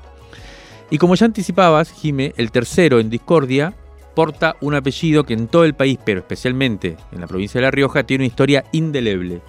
[0.90, 3.74] Y como ya anticipabas, Jime, el tercero en discordia
[4.16, 7.72] porta un apellido que en todo el país, pero especialmente en la provincia de La
[7.72, 9.42] Rioja, tiene una historia indeleble.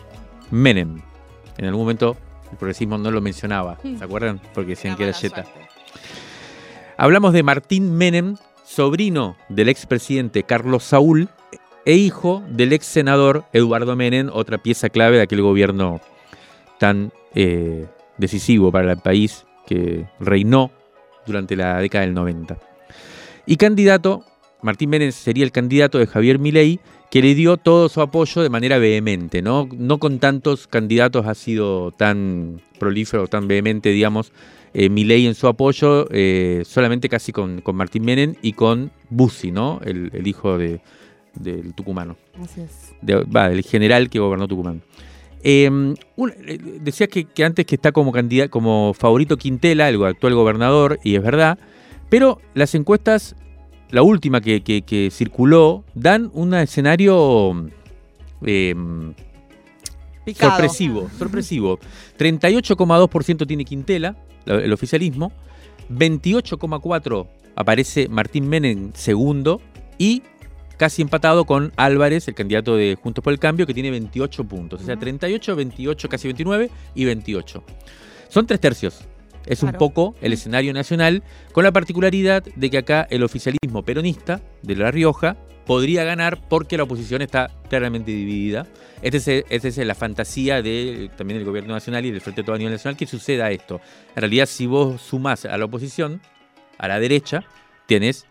[0.51, 1.01] Menem.
[1.57, 2.17] En algún momento
[2.51, 4.41] el progresismo no lo mencionaba, ¿se acuerdan?
[4.55, 5.45] Porque decían que era Yeta.
[6.97, 11.29] Hablamos de Martín Menem, sobrino del expresidente Carlos Saúl
[11.85, 16.01] e hijo del ex senador Eduardo Menem, otra pieza clave de aquel gobierno
[16.79, 17.87] tan eh,
[18.17, 20.71] decisivo para el país que reinó
[21.27, 22.59] durante la década del 90.
[23.47, 24.25] Y candidato,
[24.63, 28.51] Martín Menem sería el candidato de Javier Milei, que le dio todo su apoyo de
[28.51, 29.69] manera vehemente, ¿no?
[29.73, 34.33] No con tantos candidatos ha sido tan prolífero, tan vehemente, digamos,
[34.75, 39.81] eh, Milei en su apoyo, eh, solamente casi con, Martín Menem y con Bussi, ¿no?
[39.85, 40.81] El, hijo de,
[41.35, 42.17] del tucumano.
[42.43, 42.95] Así es.
[43.01, 44.83] del general que gobernó Tucumán.
[45.43, 50.99] Em, eh, decía que, antes que está como, candidato, como favorito Quintela, el actual gobernador,
[51.05, 51.59] y es verdad,
[52.09, 53.37] pero las encuestas,
[53.91, 57.71] la última que, circuló, dan un escenario
[58.43, 59.15] em,
[60.35, 61.79] sorpresivo, sorpresivo.
[62.19, 65.33] 38,2% tiene Quintela, el oficialismo,
[65.91, 69.61] 28,4% aparece Martín Menem segundo
[69.99, 70.23] y
[70.79, 74.81] casi empatado con Álvarez, el candidato de Juntos por el Cambio, que tiene 28 puntos.
[74.81, 77.65] O sea, 38, 28, casi 29 y 28.
[78.29, 79.05] Son tres tercios.
[79.45, 84.43] Es un poco el escenario nacional, con la particularidad de que acá el oficialismo peronista
[84.63, 88.67] de La Rioja podría ganar porque la oposición está claramente dividida.
[89.03, 92.57] Esta es, es, la fantasía de, también del gobierno nacional y del Frente de Todo
[92.57, 93.81] a nivel nacional que suceda esto.
[94.15, 96.21] En realidad, si vos sumás a la oposición,
[96.79, 97.45] a la derecha,
[97.87, 98.28] tienes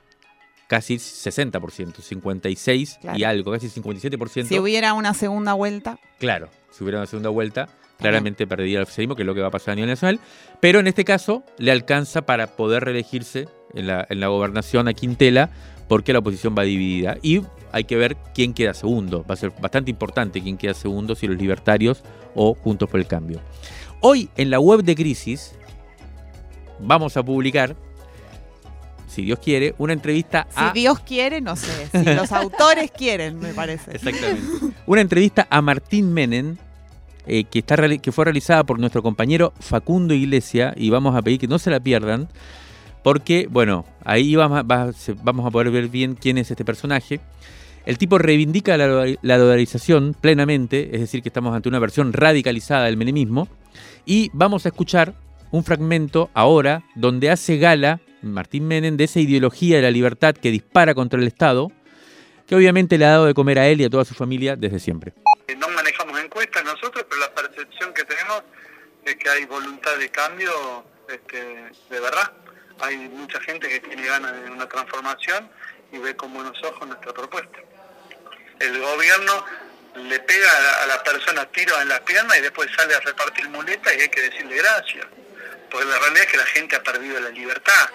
[0.67, 4.45] casi 60%, 56 y algo, casi 57%.
[4.45, 5.99] Si hubiera una segunda vuelta.
[6.19, 9.47] Claro, si hubiera una segunda vuelta, claramente perdería el oficialismo, que es lo que va
[9.47, 10.19] a pasar a nivel nacional.
[10.59, 14.93] Pero en este caso le alcanza para poder reelegirse en la, en la gobernación a
[14.93, 15.49] Quintela,
[15.87, 17.17] porque la oposición va dividida.
[17.21, 19.23] Y hay que ver quién queda segundo.
[19.29, 22.03] Va a ser bastante importante quién queda segundo, si los libertarios
[22.35, 23.41] o Juntos por el Cambio.
[24.01, 25.53] Hoy en la web de Crisis
[26.79, 27.75] vamos a publicar
[29.17, 30.71] si Dios quiere, una entrevista Si a...
[30.73, 31.87] Dios quiere, no sé.
[31.91, 33.95] Si los autores quieren, me parece.
[33.95, 34.43] Exactamente.
[34.85, 36.57] Una entrevista a Martín Menem,
[37.25, 41.39] eh, que, está, que fue realizada por nuestro compañero Facundo Iglesia, y vamos a pedir
[41.39, 42.29] que no se la pierdan,
[43.03, 44.91] porque, bueno, ahí vamos a,
[45.23, 47.19] vamos a poder ver bien quién es este personaje.
[47.87, 52.85] El tipo reivindica la, la dolarización plenamente, es decir, que estamos ante una versión radicalizada
[52.85, 53.47] del menemismo,
[54.05, 55.15] y vamos a escuchar
[55.51, 60.51] un fragmento ahora donde hace gala Martín Menem de esa ideología de la libertad que
[60.51, 61.71] dispara contra el Estado,
[62.47, 64.79] que obviamente le ha dado de comer a él y a toda su familia desde
[64.79, 65.13] siempre.
[65.57, 68.43] No manejamos encuestas nosotros, pero la percepción que tenemos
[69.05, 70.51] es que hay voluntad de cambio
[71.09, 71.37] este,
[71.89, 72.31] de verdad.
[72.79, 75.49] Hay mucha gente que tiene ganas de una transformación
[75.91, 77.57] y ve con buenos ojos nuestra propuesta.
[78.59, 79.45] El gobierno
[79.95, 80.49] le pega
[80.83, 84.09] a la persona tiros en las piernas y después sale a repartir muletas y hay
[84.09, 85.07] que decirle gracias.
[85.69, 87.89] Porque la realidad es que la gente ha perdido la libertad.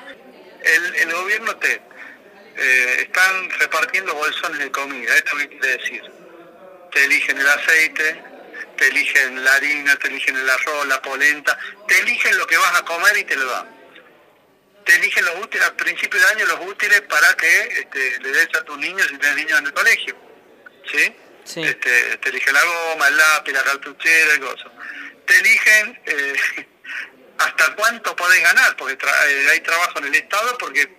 [0.63, 1.81] El, el gobierno te
[2.57, 5.15] eh, están repartiendo bolsones de comida.
[5.15, 6.03] ¿Esto qué quiere decir?
[6.93, 8.23] te eligen el aceite,
[8.77, 11.59] te eligen la harina, te eligen el arroz, la polenta,
[11.89, 13.83] te eligen lo que vas a comer y te lo dan.
[14.85, 18.49] Te eligen los útiles, al principio del año los útiles para que este, le des
[18.55, 20.17] a tus niños si tienes niños en el colegio.
[20.91, 21.15] ¿Sí?
[21.45, 24.71] Este, te eligen la goma, el lápiz, la cartuchera, el gozo.
[25.27, 26.35] Te eligen eh,
[27.45, 30.97] hasta cuánto podés ganar, porque tra- eh, hay trabajo en el Estado, porque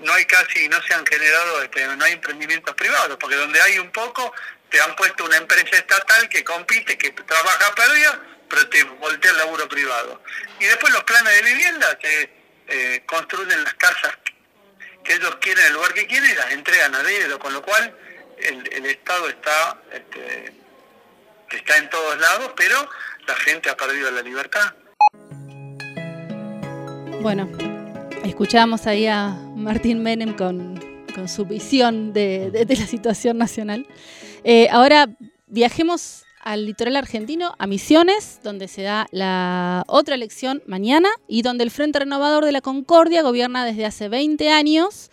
[0.00, 3.78] no hay casi, no se han generado, este, no hay emprendimientos privados, porque donde hay
[3.78, 4.32] un poco,
[4.70, 9.30] te han puesto una empresa estatal que compite, que trabaja a pérdida, pero te voltea
[9.30, 10.22] el laburo privado.
[10.58, 14.12] Y después los planes de vivienda que eh, construyen las casas
[15.04, 17.96] que ellos quieren, el lugar que quieren, y las entregan a dedo, con lo cual
[18.38, 20.52] el, el Estado está, este,
[21.50, 22.88] está en todos lados, pero
[23.26, 24.74] la gente ha perdido la libertad.
[27.22, 27.48] Bueno,
[28.24, 30.80] escuchábamos ahí a Martín Menem con,
[31.14, 33.86] con su visión de, de- de la situación nacional.
[34.44, 35.08] Eh, ahora
[35.46, 41.62] viajemos al litoral argentino, a Misiones, donde se da la otra elección mañana y donde
[41.62, 45.10] el Frente Renovador de la Concordia gobierna desde hace 20 años.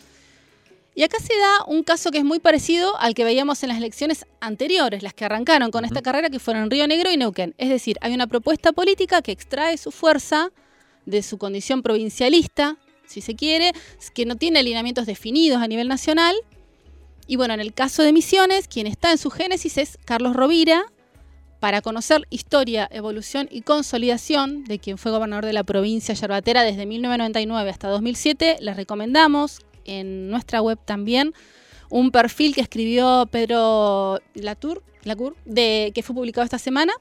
[0.96, 3.78] Y acá se da un caso que es muy parecido al que veíamos en las
[3.78, 7.54] elecciones anteriores, las que arrancaron con esta carrera, que fueron Río Negro y Neuquén.
[7.60, 10.50] Es decir, hay una propuesta política que extrae su fuerza
[11.10, 13.74] de su condición provincialista, si se quiere,
[14.14, 16.36] que no tiene alineamientos definidos a nivel nacional.
[17.28, 20.86] Y bueno, en el caso de Misiones, quien está en su génesis es Carlos Rovira,
[21.60, 26.86] para conocer historia, evolución y consolidación de quien fue gobernador de la provincia yerbatera desde
[26.86, 31.34] 1999 hasta 2007, les recomendamos en nuestra web también
[31.90, 36.94] un perfil que escribió Pedro Latour, Lacour, de, que fue publicado esta semana.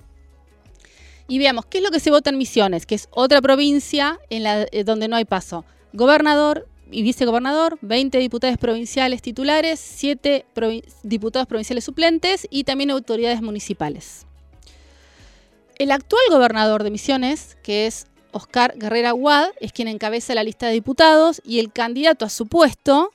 [1.28, 4.44] Y veamos qué es lo que se vota en Misiones, que es otra provincia en
[4.46, 5.64] eh, donde no hay paso.
[5.92, 13.42] Gobernador y vicegobernador, 20 diputados provinciales titulares, 7 provi- diputados provinciales suplentes y también autoridades
[13.42, 14.24] municipales.
[15.78, 20.66] El actual gobernador de Misiones, que es Oscar Guerrera Guad, es quien encabeza la lista
[20.66, 23.12] de diputados y el candidato a su puesto,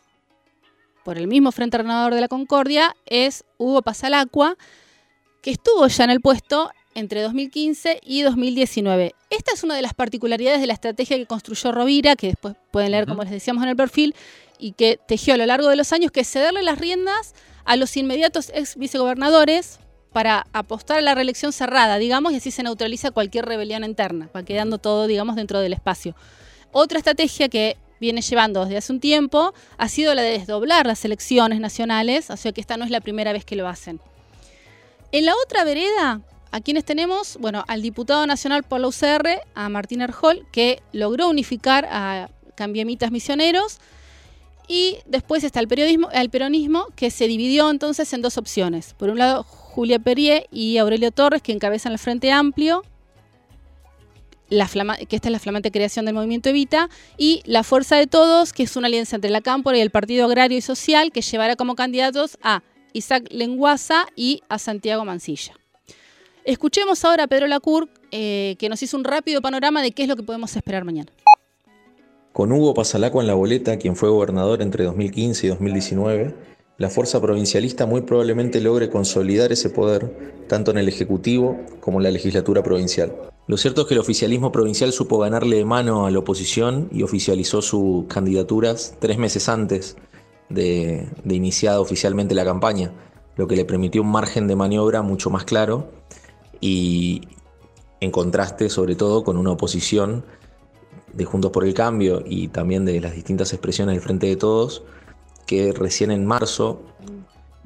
[1.04, 4.56] por el mismo Frente Renovador de la Concordia, es Hugo Pasalacua,
[5.42, 9.16] que estuvo ya en el puesto entre 2015 y 2019.
[9.30, 12.92] Esta es una de las particularidades de la estrategia que construyó Rovira, que después pueden
[12.92, 14.16] leer, como les decíamos en el perfil,
[14.60, 17.34] y que tejió a lo largo de los años, que es cederle las riendas
[17.66, 19.80] a los inmediatos ex vicegobernadores
[20.12, 24.44] para apostar a la reelección cerrada, digamos, y así se neutraliza cualquier rebelión interna, va
[24.44, 26.16] quedando todo, digamos, dentro del espacio.
[26.72, 31.04] Otra estrategia que viene llevando desde hace un tiempo ha sido la de desdoblar las
[31.06, 34.00] elecciones nacionales, o sea que esta no es la primera vez que lo hacen.
[35.12, 36.22] En la otra vereda,
[36.54, 37.38] ¿a quienes tenemos?
[37.42, 43.12] Bueno, al diputado nacional por la UCR, a Martín Erjol, que logró unificar a cambiamitas
[43.12, 43.80] misioneros.
[44.68, 48.94] Y después está el, periodismo, el peronismo, que se dividió entonces en dos opciones.
[48.94, 52.84] Por un lado, Julia Perrier y Aurelio Torres, que encabezan el Frente Amplio,
[54.48, 56.88] que esta es la flamante creación del movimiento Evita,
[57.18, 60.26] y la Fuerza de Todos, que es una alianza entre la Cámpora y el Partido
[60.26, 62.62] Agrario y Social, que llevará como candidatos a
[62.94, 65.56] Isaac Lenguaza y a Santiago Mancilla.
[66.46, 70.10] Escuchemos ahora a Pedro Lacour, eh, que nos hizo un rápido panorama de qué es
[70.10, 71.10] lo que podemos esperar mañana.
[72.34, 76.36] Con Hugo Pasalacua en la boleta, quien fue gobernador entre 2015 y 2019,
[76.80, 82.04] la fuerza provincialista muy probablemente logre consolidar ese poder, tanto en el Ejecutivo como en
[82.04, 83.14] la legislatura provincial.
[83.48, 87.04] Lo cierto es que el oficialismo provincial supo ganarle de mano a la oposición y
[87.04, 89.96] oficializó sus candidaturas tres meses antes
[90.50, 92.92] de, de iniciada oficialmente la campaña,
[93.38, 96.04] lo que le permitió un margen de maniobra mucho más claro
[96.64, 97.28] y
[98.00, 100.24] en contraste sobre todo con una oposición
[101.12, 104.84] de Juntos por el Cambio y también de las distintas expresiones del Frente de Todos,
[105.46, 106.82] que recién en marzo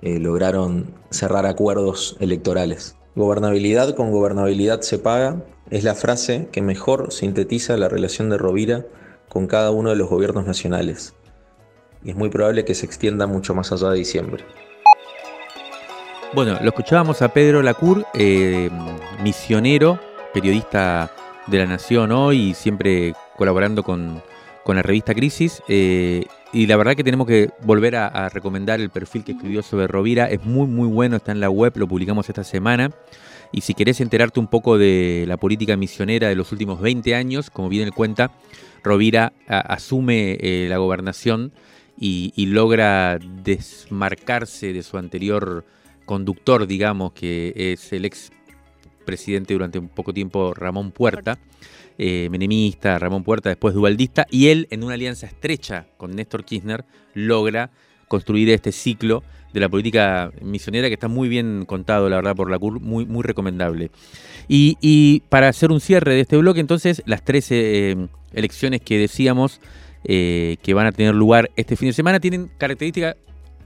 [0.02, 2.96] eh, lograron cerrar acuerdos electorales.
[3.16, 8.88] Gobernabilidad con gobernabilidad se paga es la frase que mejor sintetiza la relación de Rovira
[9.30, 11.14] con cada uno de los gobiernos nacionales.
[12.04, 14.44] Y es muy probable que se extienda mucho más allá de diciembre.
[16.38, 18.70] Bueno, lo escuchábamos a Pedro Lacour, eh,
[19.24, 20.00] misionero,
[20.36, 21.12] periodista
[21.48, 24.22] de la Nación hoy y siempre colaborando con,
[24.68, 25.64] la revista Crisis.
[25.68, 29.64] Eh, y la verdad que tenemos que volver a, a, recomendar el perfil que escribió
[29.64, 30.30] sobre Rovira.
[30.30, 32.92] Es muy, muy bueno, está en la web, lo publicamos esta semana.
[33.52, 37.50] Y si querés enterarte un poco de la política misionera de los últimos 20 años,
[37.50, 38.30] como bien él cuenta,
[38.84, 41.52] Rovira asume eh, la gobernación
[42.00, 45.66] y, logra desmarcarse de su anterior
[46.08, 48.32] conductor, digamos, que es el ex
[49.06, 51.38] presidente durante un poco tiempo Ramón Puerta,
[52.00, 56.86] eh, menemista, Ramón Puerta, después dualdista, y él en una alianza estrecha con Néstor Kirchner
[57.14, 57.70] logra
[58.08, 62.50] construir este ciclo de la política misionera que está muy bien contado, la verdad, por
[62.50, 63.92] la CUR, muy, muy recomendable.
[64.48, 69.60] Y, para hacer un cierre de este bloque, entonces, las 13 eh, elecciones que decíamos
[70.04, 73.16] eh, que van a tener lugar este fin de semana tienen características,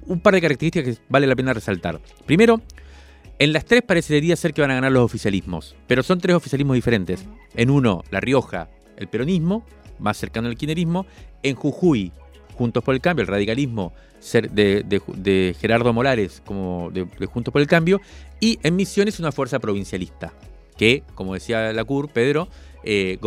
[0.06, 2.00] un par de características que vale la pena resaltar.
[2.26, 2.62] Primero,
[3.40, 6.76] en las tres parecería ser que van a ganar los oficialismos, pero son tres oficialismos
[6.76, 7.26] diferentes.
[7.56, 9.66] En uno, La Rioja, el peronismo,
[10.00, 11.06] más cercano al kirchnerismo.
[11.44, 12.12] En Jujuy,
[12.56, 13.94] Juntos por el Cambio, el radicalismo
[14.52, 18.02] de, Gerardo Morales como de, Juntos por el Cambio,
[18.40, 20.34] y en Misiones una fuerza provincialista,
[20.78, 22.48] que, como decía la CUR, Pedro,
[22.84, 23.18] eh,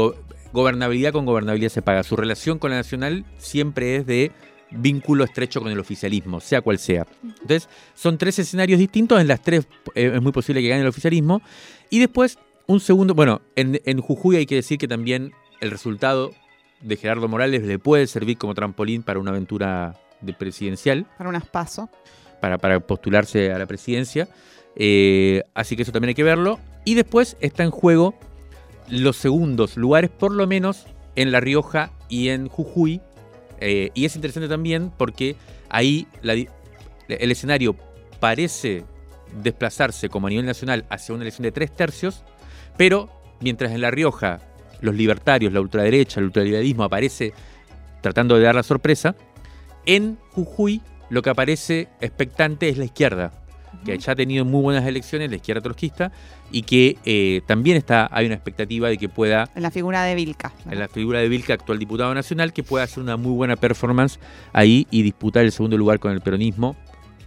[0.53, 2.05] gobernabilidad con gobernabilidad se paga.
[2.05, 4.31] Su relación con la nacional siempre es de
[4.77, 7.07] vínculo estrecho con el oficialismo, sea cual sea.
[7.22, 10.89] Entonces, son tres escenarios distintos, en las tres eh, es muy posible que gane el
[10.89, 11.43] oficialismo.
[11.91, 16.33] Y después, un segundo, bueno, en, en Jujuy hay que decir que también el resultado
[16.81, 21.07] de Gerardo Morales le puede servir como trampolín para una aventura de presidencial.
[21.16, 21.89] Para unas pasos.
[22.41, 24.29] Para, para, postularse a la presidencia.
[24.77, 26.59] Eh, así que eso también hay que verlo.
[26.85, 28.14] Y después está en juego
[28.89, 33.01] los segundos lugares, por lo menos en La Rioja y en Jujuy.
[33.67, 35.37] Eh, y es interesante también porque
[35.71, 37.75] ahí el escenario
[38.21, 38.85] parece
[39.43, 42.25] desplazarse como a nivel nacional hacia una elección de tres tercios,
[42.77, 43.09] pero
[43.41, 44.41] mientras en La Rioja
[44.83, 47.33] los libertarios, la ultraderecha, el ultraliberalismo aparece
[48.03, 49.17] tratando de dar la sorpresa,
[49.87, 53.33] en Jujuy lo que aparece expectante es la izquierda,
[53.85, 56.12] que ya ha tenido muy buenas elecciones, la izquierda trotskista,
[56.51, 59.49] y que eh, también está, hay una expectativa de que pueda...
[59.55, 60.53] En la figura de Vilca.
[60.70, 64.18] En la figura de Vilca, actual diputado nacional, que pueda hacer una muy buena performance
[64.53, 66.77] ahí y disputar el segundo lugar con el peronismo.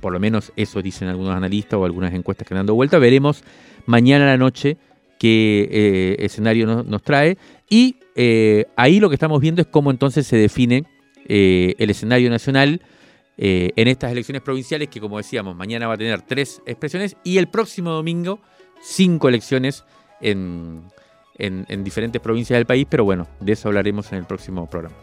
[0.01, 2.99] Por lo menos eso dicen algunos analistas o algunas encuestas que han dado vuelta.
[2.99, 3.43] Veremos
[3.85, 4.77] mañana a la noche
[5.19, 7.37] qué eh, escenario nos, trae.
[7.69, 10.85] Y eh, ahí lo que estamos viendo es cómo entonces se define
[11.29, 12.79] el escenario nacional
[13.37, 17.47] en estas elecciones provinciales, que como decíamos, mañana va a tener tres expresiones y el
[17.47, 18.39] próximo domingo
[18.81, 19.83] cinco elecciones
[20.21, 20.91] en,
[21.37, 24.95] en diferentes provincias del país, pero bueno, de eso hablaremos en el próximo programa.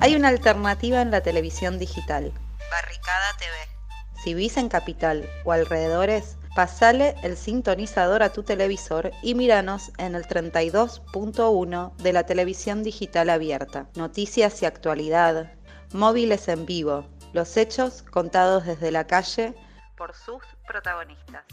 [0.00, 2.32] Hay una alternativa en la televisión digital.
[2.70, 4.22] Barricada TV.
[4.24, 10.14] Si vivís en Capital o alrededores, Pasale el sintonizador a tu televisor y míranos en
[10.14, 13.90] el 32.1 de la televisión digital abierta.
[13.94, 15.52] Noticias y actualidad,
[15.92, 17.04] móviles en vivo,
[17.36, 19.54] los hechos contados desde la calle
[19.94, 21.44] por sus protagonistas.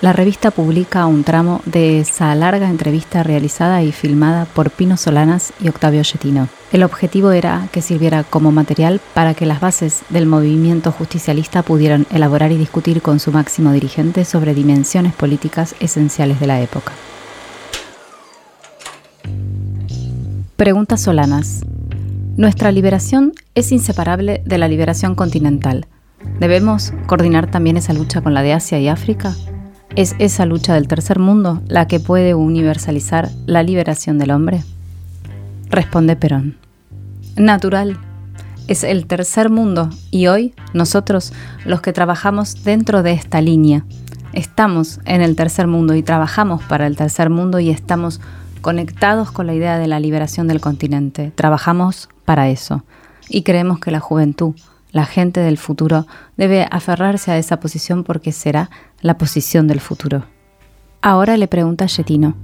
[0.03, 5.55] la revista publica un tramo de esa larga entrevista realizada y filmada por Pino Solanas
[5.59, 6.49] y Octavio Yetino.
[6.71, 12.07] El objetivo era que sirviera como material para que las bases del movimiento justicialista pudieran
[12.11, 16.93] elaborar y discutir con su máximo dirigente sobre dimensiones políticas esenciales de la época.
[20.57, 21.67] Pregunta Solanas.
[22.39, 25.87] Nuestra liberación es inseparable de la liberación continental.
[26.41, 29.37] ¿Debemos coordinar también esa lucha con la de Asia y África?
[29.97, 34.65] ¿Es esa lucha del tercer mundo la que puede universalizar la liberación del hombre?
[35.69, 36.57] Responde Perón.
[37.37, 37.99] Natural.
[38.67, 41.35] Es el tercer mundo y hoy nosotros
[41.67, 43.85] los que trabajamos dentro de esta línea.
[44.33, 48.23] estamos en el tercer mundo y trabajamos para el tercer mundo y estamos
[48.67, 51.31] conectados con la idea de la liberación del continente.
[51.37, 52.83] Trabajamos para eso
[53.29, 54.57] y creemos que la juventud,
[54.91, 58.69] la gente del futuro, debe aferrarse a esa posición porque será
[59.03, 60.25] la posición del futuro.
[61.01, 62.35] Ahora le pregunta a Yetino,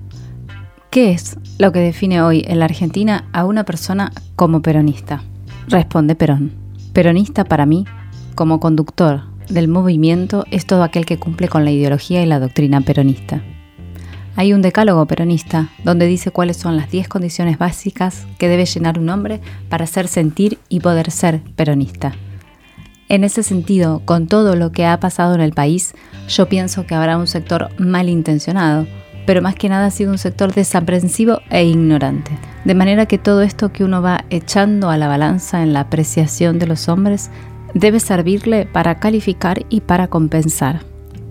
[0.90, 5.24] ¿qué es lo que define hoy en la Argentina a una persona como peronista?
[5.66, 6.52] Responde Perón.
[6.92, 7.84] Peronista para mí,
[8.36, 12.80] como conductor del movimiento, es todo aquel que cumple con la ideología y la doctrina
[12.80, 13.42] peronista.
[14.34, 18.98] Hay un decálogo peronista donde dice cuáles son las 10 condiciones básicas que debe llenar
[18.98, 22.12] un hombre para ser sentir y poder ser peronista.
[23.10, 25.94] En ese sentido, con todo lo que ha pasado en el país,
[26.28, 28.86] yo pienso que habrá un sector malintencionado,
[29.26, 32.32] pero más que nada ha sido un sector desaprensivo e ignorante.
[32.64, 36.58] De manera que todo esto que uno va echando a la balanza en la apreciación
[36.58, 37.30] de los hombres
[37.74, 40.80] debe servirle para calificar y para compensar.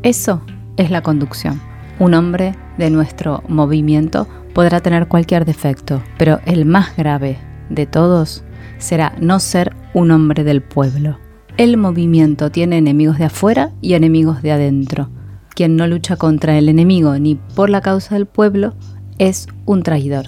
[0.03, 0.41] Eso
[0.77, 1.70] es la conducción.
[1.99, 7.37] Un hombre de nuestro movimiento podrá tener cualquier defecto, pero el más grave
[7.69, 8.43] de todos
[8.77, 11.19] será no ser un hombre del pueblo.
[11.57, 15.09] El movimiento tiene enemigos de afuera y enemigos de adentro.
[15.53, 18.73] Quien no lucha contra el enemigo ni por la causa del pueblo
[19.17, 20.25] es un traidor.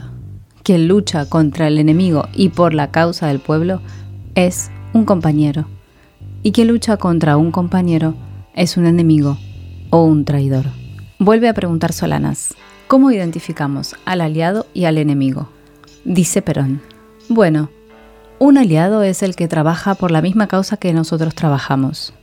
[0.64, 3.82] Quien lucha contra el enemigo y por la causa del pueblo
[4.36, 5.66] es un compañero.
[6.44, 8.16] Y quien lucha contra un compañero
[8.54, 9.38] es un enemigo
[9.90, 10.83] o un traidor.
[11.24, 12.54] Vuelve a preguntar Solanas,
[12.90, 15.48] ¿cómo identificamos al aliado y al enemigo?
[16.04, 16.82] Dice Perón,
[17.30, 17.70] bueno,
[18.40, 22.14] un aliado es el que trabaja por la misma causa que nosotros trabajamos.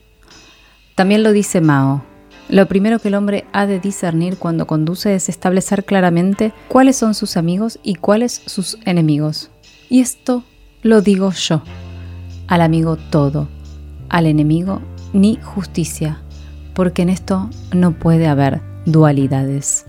[0.97, 2.03] También lo dice Mao,
[2.51, 7.15] lo primero que el hombre ha de discernir cuando conduce es establecer claramente cuáles son
[7.15, 9.51] sus amigos y cuáles sus enemigos.
[9.89, 10.45] Y esto
[10.83, 11.63] lo digo yo.
[12.49, 13.49] Al amigo todo,
[14.11, 14.83] al enemigo
[15.15, 16.21] ni justicia,
[16.75, 19.87] porque en esto no puede haber dualidades.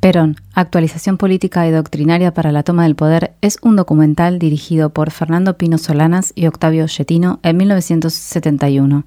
[0.00, 5.10] Perón, Actualización Política y Doctrinaria para la Toma del Poder, es un documental dirigido por
[5.10, 9.04] Fernando Pino Solanas y Octavio Chetino en 1971.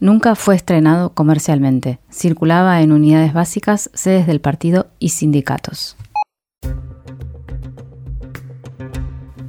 [0.00, 2.00] Nunca fue estrenado comercialmente.
[2.10, 5.96] Circulaba en unidades básicas, sedes del partido y sindicatos.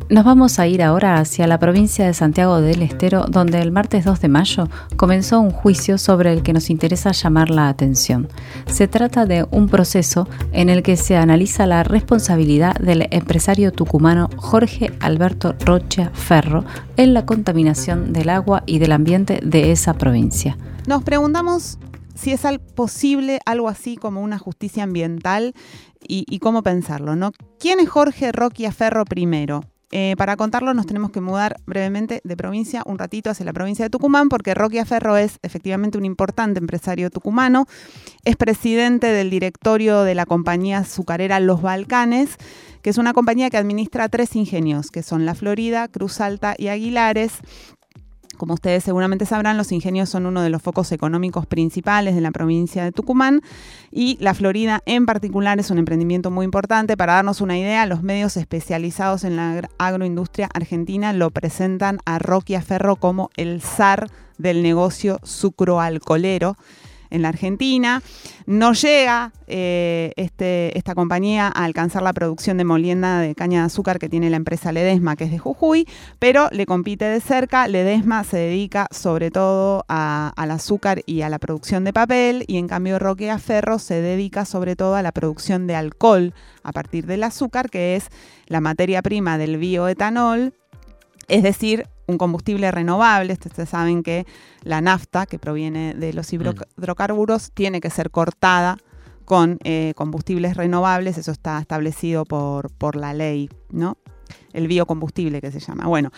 [0.07, 4.05] Nos vamos a ir ahora hacia la provincia de Santiago del Estero, donde el martes
[4.05, 8.27] 2 de mayo comenzó un juicio sobre el que nos interesa llamar la atención.
[8.67, 14.29] Se trata de un proceso en el que se analiza la responsabilidad del empresario tucumano
[14.37, 16.65] Jorge Alberto Rocha Ferro
[16.97, 20.55] en la contaminación del agua y del ambiente de esa provincia.
[20.85, 21.79] Nos preguntamos
[22.13, 22.41] si es
[22.75, 25.55] posible algo así como una justicia ambiental
[26.07, 27.31] y, cómo pensarlo, ¿no?
[27.59, 29.63] ¿Quién es Jorge Roquia Ferro primero?
[29.91, 33.85] Eh, para contarlo nos tenemos que mudar brevemente de provincia un ratito hacia la provincia
[33.85, 37.67] de Tucumán porque Roque Ferro es efectivamente un importante empresario tucumano,
[38.23, 42.37] es presidente del directorio de la compañía azucarera Los Balcanes,
[42.81, 46.67] que es una compañía que administra tres ingenios, que son La Florida, Cruz Alta y
[46.67, 47.33] Aguilares,
[48.35, 52.31] como ustedes seguramente sabrán, los ingenios son uno de los focos económicos principales de la
[52.31, 53.41] provincia de Tucumán
[53.91, 56.97] y la Florida en particular es un emprendimiento muy importante.
[56.97, 62.61] Para darnos una idea, los medios especializados en la agroindustria argentina lo presentan a Roquia
[62.61, 66.57] Ferro como el zar del negocio sucroalcolero
[67.09, 68.01] en la Argentina.
[68.45, 73.65] No llega eh, este, esta compañía a alcanzar la producción de molienda de caña de
[73.65, 75.87] azúcar que tiene la empresa Ledesma, que es de Jujuy,
[76.19, 77.67] pero le compite de cerca.
[77.67, 82.67] Ledesma se dedica sobre todo al azúcar y a la producción de papel, y en
[82.67, 86.33] cambio Roque Ferro se dedica sobre todo a la producción de alcohol
[86.63, 88.09] a partir del azúcar, que es
[88.47, 90.53] la materia prima del bioetanol,
[91.27, 93.33] es decir, un combustible renovable.
[93.33, 94.25] Ustedes saben que
[94.63, 96.35] la nafta, que proviene de los mm.
[96.77, 98.77] hidrocarburos, tiene que ser cortada
[99.25, 101.17] con eh, combustibles renovables.
[101.17, 103.97] Eso está establecido por, por la ley, ¿no?
[104.53, 105.87] El biocombustible que se llama.
[105.87, 106.11] Bueno,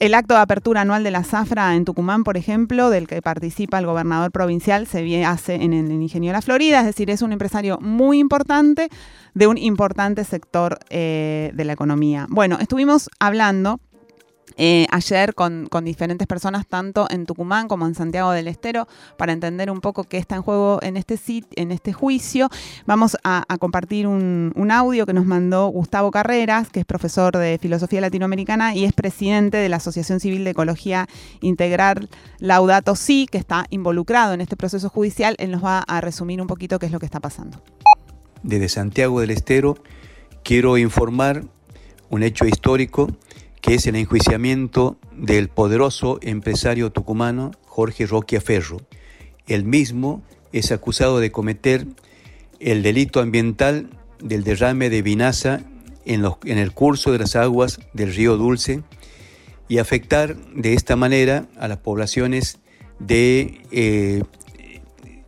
[0.00, 3.78] el acto de apertura anual de la zafra en Tucumán, por ejemplo, del que participa
[3.78, 7.32] el gobernador provincial, se hace en el Ingenio de la Florida, es decir, es un
[7.32, 8.88] empresario muy importante
[9.34, 12.26] de un importante sector eh, de la economía.
[12.28, 13.80] Bueno, estuvimos hablando
[14.56, 18.86] eh, ayer con, diferentes personas, tanto en Tucumán como en Santiago del Estero,
[19.16, 21.18] para entender un poco qué está en juego en este,
[21.56, 22.48] este juicio.
[22.86, 28.00] Vamos a, compartir un, audio que nos mandó Gustavo Carreras, que es profesor de Filosofía
[28.00, 31.06] Latinoamericana y es presidente de la Asociación Civil de Ecología
[31.40, 35.36] Integral Laudato Si, que está involucrado en este proceso judicial.
[35.38, 37.62] Él nos va a resumir un poquito qué es lo que está pasando.
[38.42, 39.76] Desde Santiago del Estero
[40.42, 41.44] quiero informar
[42.10, 43.08] un hecho histórico
[43.64, 48.76] que es el enjuiciamiento del poderoso empresario tucumano Jorge Roquia Ferro.
[49.46, 51.86] El mismo es acusado de cometer
[52.60, 53.88] el delito ambiental
[54.20, 55.62] del derrame de vinaza
[56.04, 58.82] en el curso de las aguas del río Dulce
[59.66, 62.58] y afectar de esta manera a las poblaciones
[62.98, 64.24] de eh,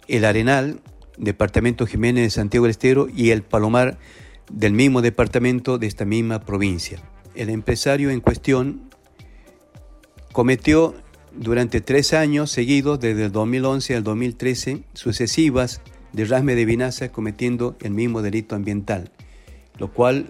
[0.08, 0.82] El Arenal,
[1.16, 3.96] departamento Jiménez de Santiago del Estero y el Palomar
[4.52, 7.02] del mismo departamento de esta misma provincia.
[7.36, 8.80] El empresario en cuestión
[10.32, 10.94] cometió
[11.38, 15.82] durante tres años seguidos, desde el 2011 al 2013, sucesivas
[16.12, 19.10] derrame de vinaza cometiendo el mismo delito ambiental,
[19.78, 20.26] lo cual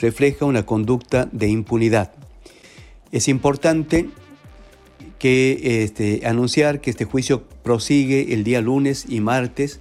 [0.00, 2.12] refleja una conducta de impunidad.
[3.12, 4.08] Es importante
[5.20, 9.80] que este, anunciar que este juicio prosigue el día lunes y martes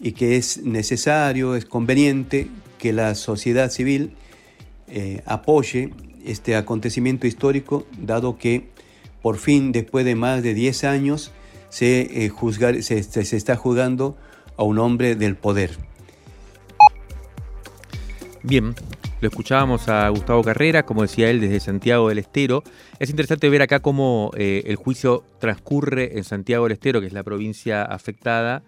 [0.00, 2.48] y que es necesario, es conveniente
[2.78, 4.12] que la sociedad civil
[4.90, 5.90] eh, apoye
[6.24, 8.68] este acontecimiento histórico, dado que
[9.22, 11.30] por fin, después de más de 10 años,
[11.68, 14.16] se, eh, se, se está juzgando
[14.56, 15.76] a un hombre del poder.
[18.42, 18.74] Bien,
[19.20, 22.62] lo escuchábamos a Gustavo Carrera, como decía él, desde Santiago del Estero.
[22.98, 27.12] Es interesante ver acá cómo eh, el juicio transcurre en Santiago del Estero, que es
[27.12, 28.62] la provincia afectada,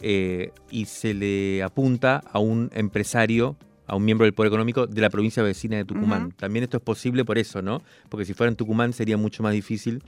[0.00, 3.56] y se le apunta a un empresario,
[3.88, 6.32] a un miembro del Poder Económico de la provincia vecina de Tucumán.
[6.32, 7.82] También esto es posible por eso, ¿no?
[8.08, 10.02] Porque si fuera en Tucumán sería mucho más difícil.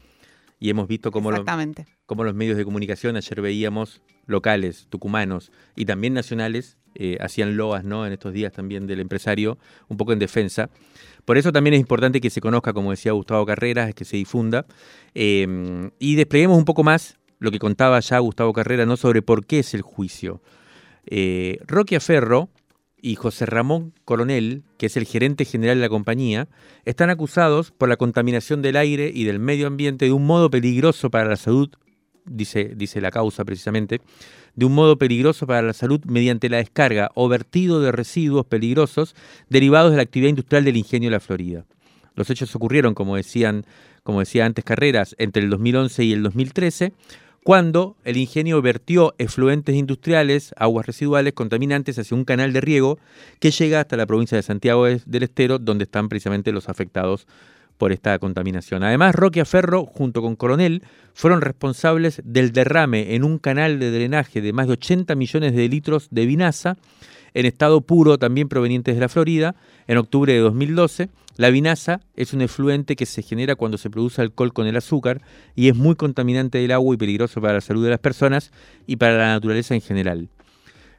[0.62, 1.30] Y hemos visto cómo,
[2.04, 7.82] cómo los medios de comunicación, ayer veíamos locales, tucumanos y también nacionales, eh, hacían loas
[7.82, 8.06] ¿no?
[8.06, 9.56] en estos días también del empresario,
[9.88, 10.68] un poco en defensa.
[11.24, 14.66] Por eso también es importante que se conozca, como decía Gustavo Carreras, que se difunda
[15.14, 18.98] em, y despleguemos un poco más lo que contaba ya Gustavo Carrera ¿no?
[18.98, 20.42] sobre por qué es el juicio.
[21.06, 22.50] Eh, Roque Aferro
[23.02, 26.48] y José Ramón Coronel, que es el gerente general de la compañía,
[26.84, 31.10] están acusados por la contaminación del aire y del medio ambiente de un modo peligroso
[31.10, 31.70] para la salud,
[32.24, 34.00] dice, dice la causa precisamente,
[34.54, 39.14] de un modo peligroso para la salud mediante la descarga o vertido de residuos peligrosos
[39.48, 41.64] derivados de la actividad industrial del ingenio de la Florida.
[42.14, 43.64] Los hechos ocurrieron, como decían,
[44.02, 46.92] como decía antes Carreras, entre el 2011 y el 2013,
[47.42, 52.98] cuando el ingenio vertió efluentes industriales, aguas residuales contaminantes hacia un canal de riego
[53.38, 57.26] que llega hasta la provincia de Santiago del Estero, donde están precisamente los afectados
[57.78, 58.82] por esta contaminación.
[58.82, 60.82] Además, Roque Aferro, junto con Coronel,
[61.14, 65.66] fueron responsables del derrame en un canal de drenaje de más de 80 millones de
[65.66, 66.76] litros de vinaza,
[67.34, 69.54] en estado puro también provenientes de la Florida,
[69.86, 71.08] en octubre de 2012.
[71.36, 75.22] La vinaza es un efluente que se genera cuando se produce alcohol con el azúcar
[75.54, 78.52] y es muy contaminante del agua y peligroso para la salud de las personas
[78.86, 80.28] y para la naturaleza en general.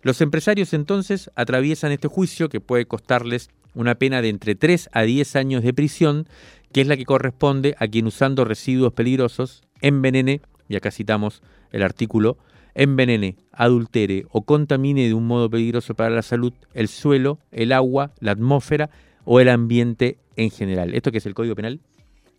[0.01, 5.03] Los empresarios entonces atraviesan este juicio que puede costarles una pena de entre 3 a
[5.03, 6.27] 10 años de prisión
[6.71, 11.84] que es la que corresponde a quien usando residuos peligrosos envenene, y acá citamos el
[11.84, 12.38] artículo,
[12.76, 18.11] envenene, adultere o contamine de un modo peligroso para la salud el suelo, el agua,
[18.19, 18.89] la atmósfera
[19.26, 20.93] o el ambiente en general.
[20.93, 21.80] ¿Esto qué es el Código Penal?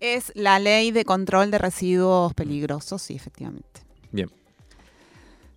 [0.01, 3.83] Es la ley de control de residuos peligrosos, sí, efectivamente.
[4.11, 4.28] Bien.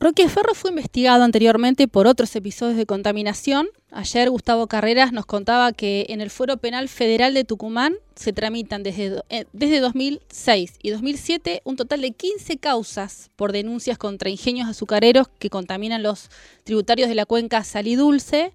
[0.06, 3.70] Roque Ferro fue investigado anteriormente por otros episodios de contaminación.
[3.90, 8.84] Ayer Gustavo Carreras nos contaba que en el Fuero Penal Federal de Tucumán se tramitan
[8.84, 14.70] desde, eh, desde 2006 y 2007 un total de 15 causas por denuncias contra ingenios
[14.70, 16.30] azucareros que contaminan los
[16.66, 18.54] tributarios de la cuenca Salidulce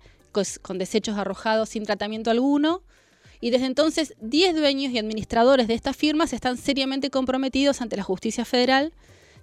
[0.63, 2.83] con desechos arrojados sin tratamiento alguno.
[3.41, 8.05] Y desde entonces 10 dueños y administradores de estas firmas están seriamente comprometidos ante la
[8.05, 8.93] justicia federal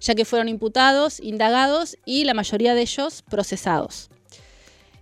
[0.00, 4.10] ya que fueron imputados, indagados y la mayoría de ellos procesados.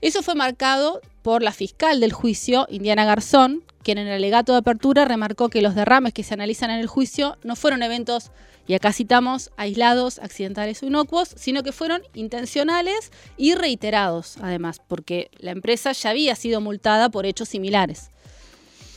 [0.00, 4.58] Eso fue marcado por la fiscal del juicio, Indiana Garzón, quien en el alegato de
[4.58, 8.30] apertura remarcó que los derrames que se analizan en el juicio no fueron eventos,
[8.66, 15.30] y acá citamos, aislados, accidentales o inocuos, sino que fueron intencionales y reiterados, además, porque
[15.38, 18.10] la empresa ya había sido multada por hechos similares.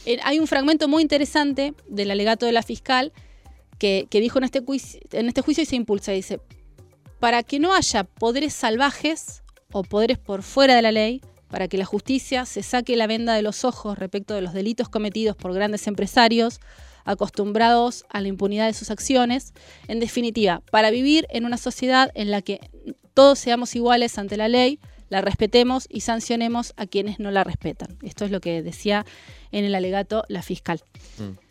[0.05, 3.13] Eh, hay un fragmento muy interesante del alegato de la fiscal
[3.79, 6.11] que, dijo en este, juicio, en este juicio y se impulsa.
[6.11, 6.39] Dice,
[7.19, 11.77] para que no haya poderes salvajes o poderes por fuera de la ley, para que
[11.77, 15.53] la justicia se saque la venda de los ojos respecto de los delitos cometidos por
[15.53, 16.59] grandes empresarios
[17.05, 19.53] acostumbrados a la impunidad de sus acciones.
[19.87, 22.59] En definitiva, para vivir en una sociedad en la que
[23.15, 27.97] todos seamos iguales ante la ley, la respetemos y sancionemos a quienes no la respetan.
[28.03, 29.05] Esto es lo que decía
[29.51, 30.83] en el alegato la fiscal.
[31.17, 31.48] Mm.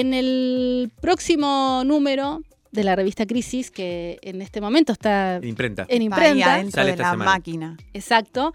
[0.00, 2.42] En el próximo número
[2.72, 5.86] de la revista Crisis, que en este momento está imprenta.
[5.88, 7.76] en imprenta, dentro de la máquina.
[7.92, 8.52] Exacto.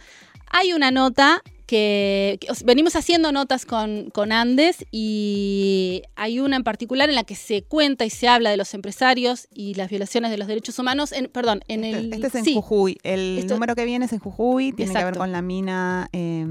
[0.51, 7.07] Hay una nota que, venimos haciendo notas con, con Andes y hay una en particular
[7.09, 10.37] en la que se cuenta y se habla de los empresarios y las violaciones de
[10.39, 12.13] los derechos humanos, en, perdón, en Este, el...
[12.13, 12.97] este es en sí, Jujuy.
[13.03, 15.19] El Esto- número que viene es en Jujuy, tiene que ver Exacto.
[15.19, 16.45] con la mina eh,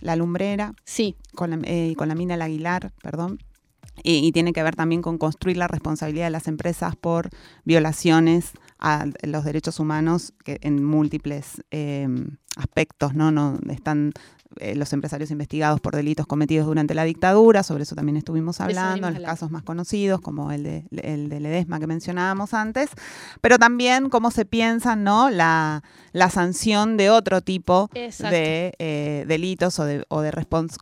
[0.00, 0.74] La Lumbrera.
[0.84, 1.16] Sí.
[1.34, 3.38] Con la, eh, con la mina El Aguilar, perdón.
[4.02, 7.30] Y, tiene que ver también con construir la responsabilidad de las empresas por
[7.64, 12.08] violaciones a los derechos humanos que en múltiples eh,
[12.56, 13.30] aspectos, ¿no?
[13.30, 14.12] no están
[14.58, 19.08] eh, los empresarios investigados por delitos cometidos durante la dictadura, sobre eso también estuvimos hablando,
[19.08, 22.90] en los casos más conocidos, como el de, el de Ledesma que mencionábamos antes,
[23.40, 25.30] pero también cómo se piensa ¿no?
[25.30, 25.82] la,
[26.12, 28.34] la sanción de otro tipo Exacto.
[28.34, 30.32] de eh, delitos o de, o de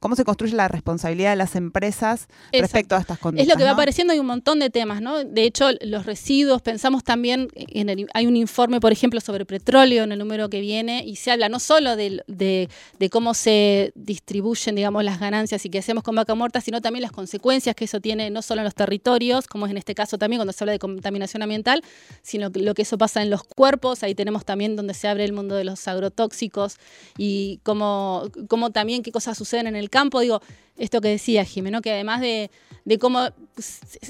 [0.00, 2.60] cómo se construye la responsabilidad de las empresas Exacto.
[2.60, 3.46] respecto a estas conductas.
[3.46, 3.74] Es lo que va ¿no?
[3.74, 5.24] apareciendo, hay un montón de temas, ¿no?
[5.24, 10.04] De hecho, los residuos, pensamos también, en el- hay un informe, por ejemplo, sobre petróleo
[10.04, 13.59] en el número que viene, y se habla no solo de, de cómo se
[13.94, 17.84] distribuyen, digamos, las ganancias y qué hacemos con vaca muerta, sino también las consecuencias que
[17.84, 20.64] eso tiene no solo en los territorios, como es en este caso también cuando se
[20.64, 21.82] habla de contaminación ambiental,
[22.22, 25.32] sino lo que eso pasa en los cuerpos, ahí tenemos también donde se abre el
[25.32, 26.76] mundo de los agrotóxicos
[27.16, 30.40] y cómo, cómo también qué cosas suceden en el campo, digo,
[30.80, 32.50] esto que decía Jimeno, que además de,
[32.98, 33.28] cómo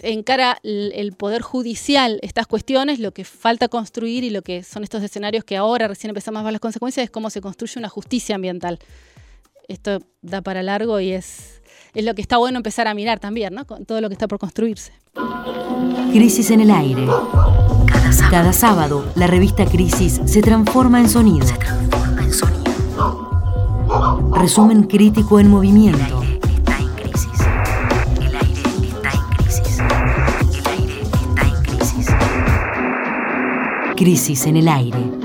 [0.02, 5.02] encara el Poder Judicial estas cuestiones, lo que falta construir y lo que son estos
[5.02, 8.36] escenarios que ahora recién empezamos a ver las consecuencias es cómo se construye una justicia
[8.36, 8.78] ambiental.
[9.70, 11.62] Esto da para largo y es,
[11.94, 13.68] es lo que está bueno empezar a mirar también, ¿no?
[13.68, 14.92] Con todo lo que está por construirse.
[16.10, 17.06] Crisis en el aire.
[18.32, 19.04] Cada sábado.
[19.14, 21.46] la revista Crisis se transforma en sonido.
[24.34, 26.20] Resumen crítico en movimiento.
[33.96, 35.19] Crisis en el aire.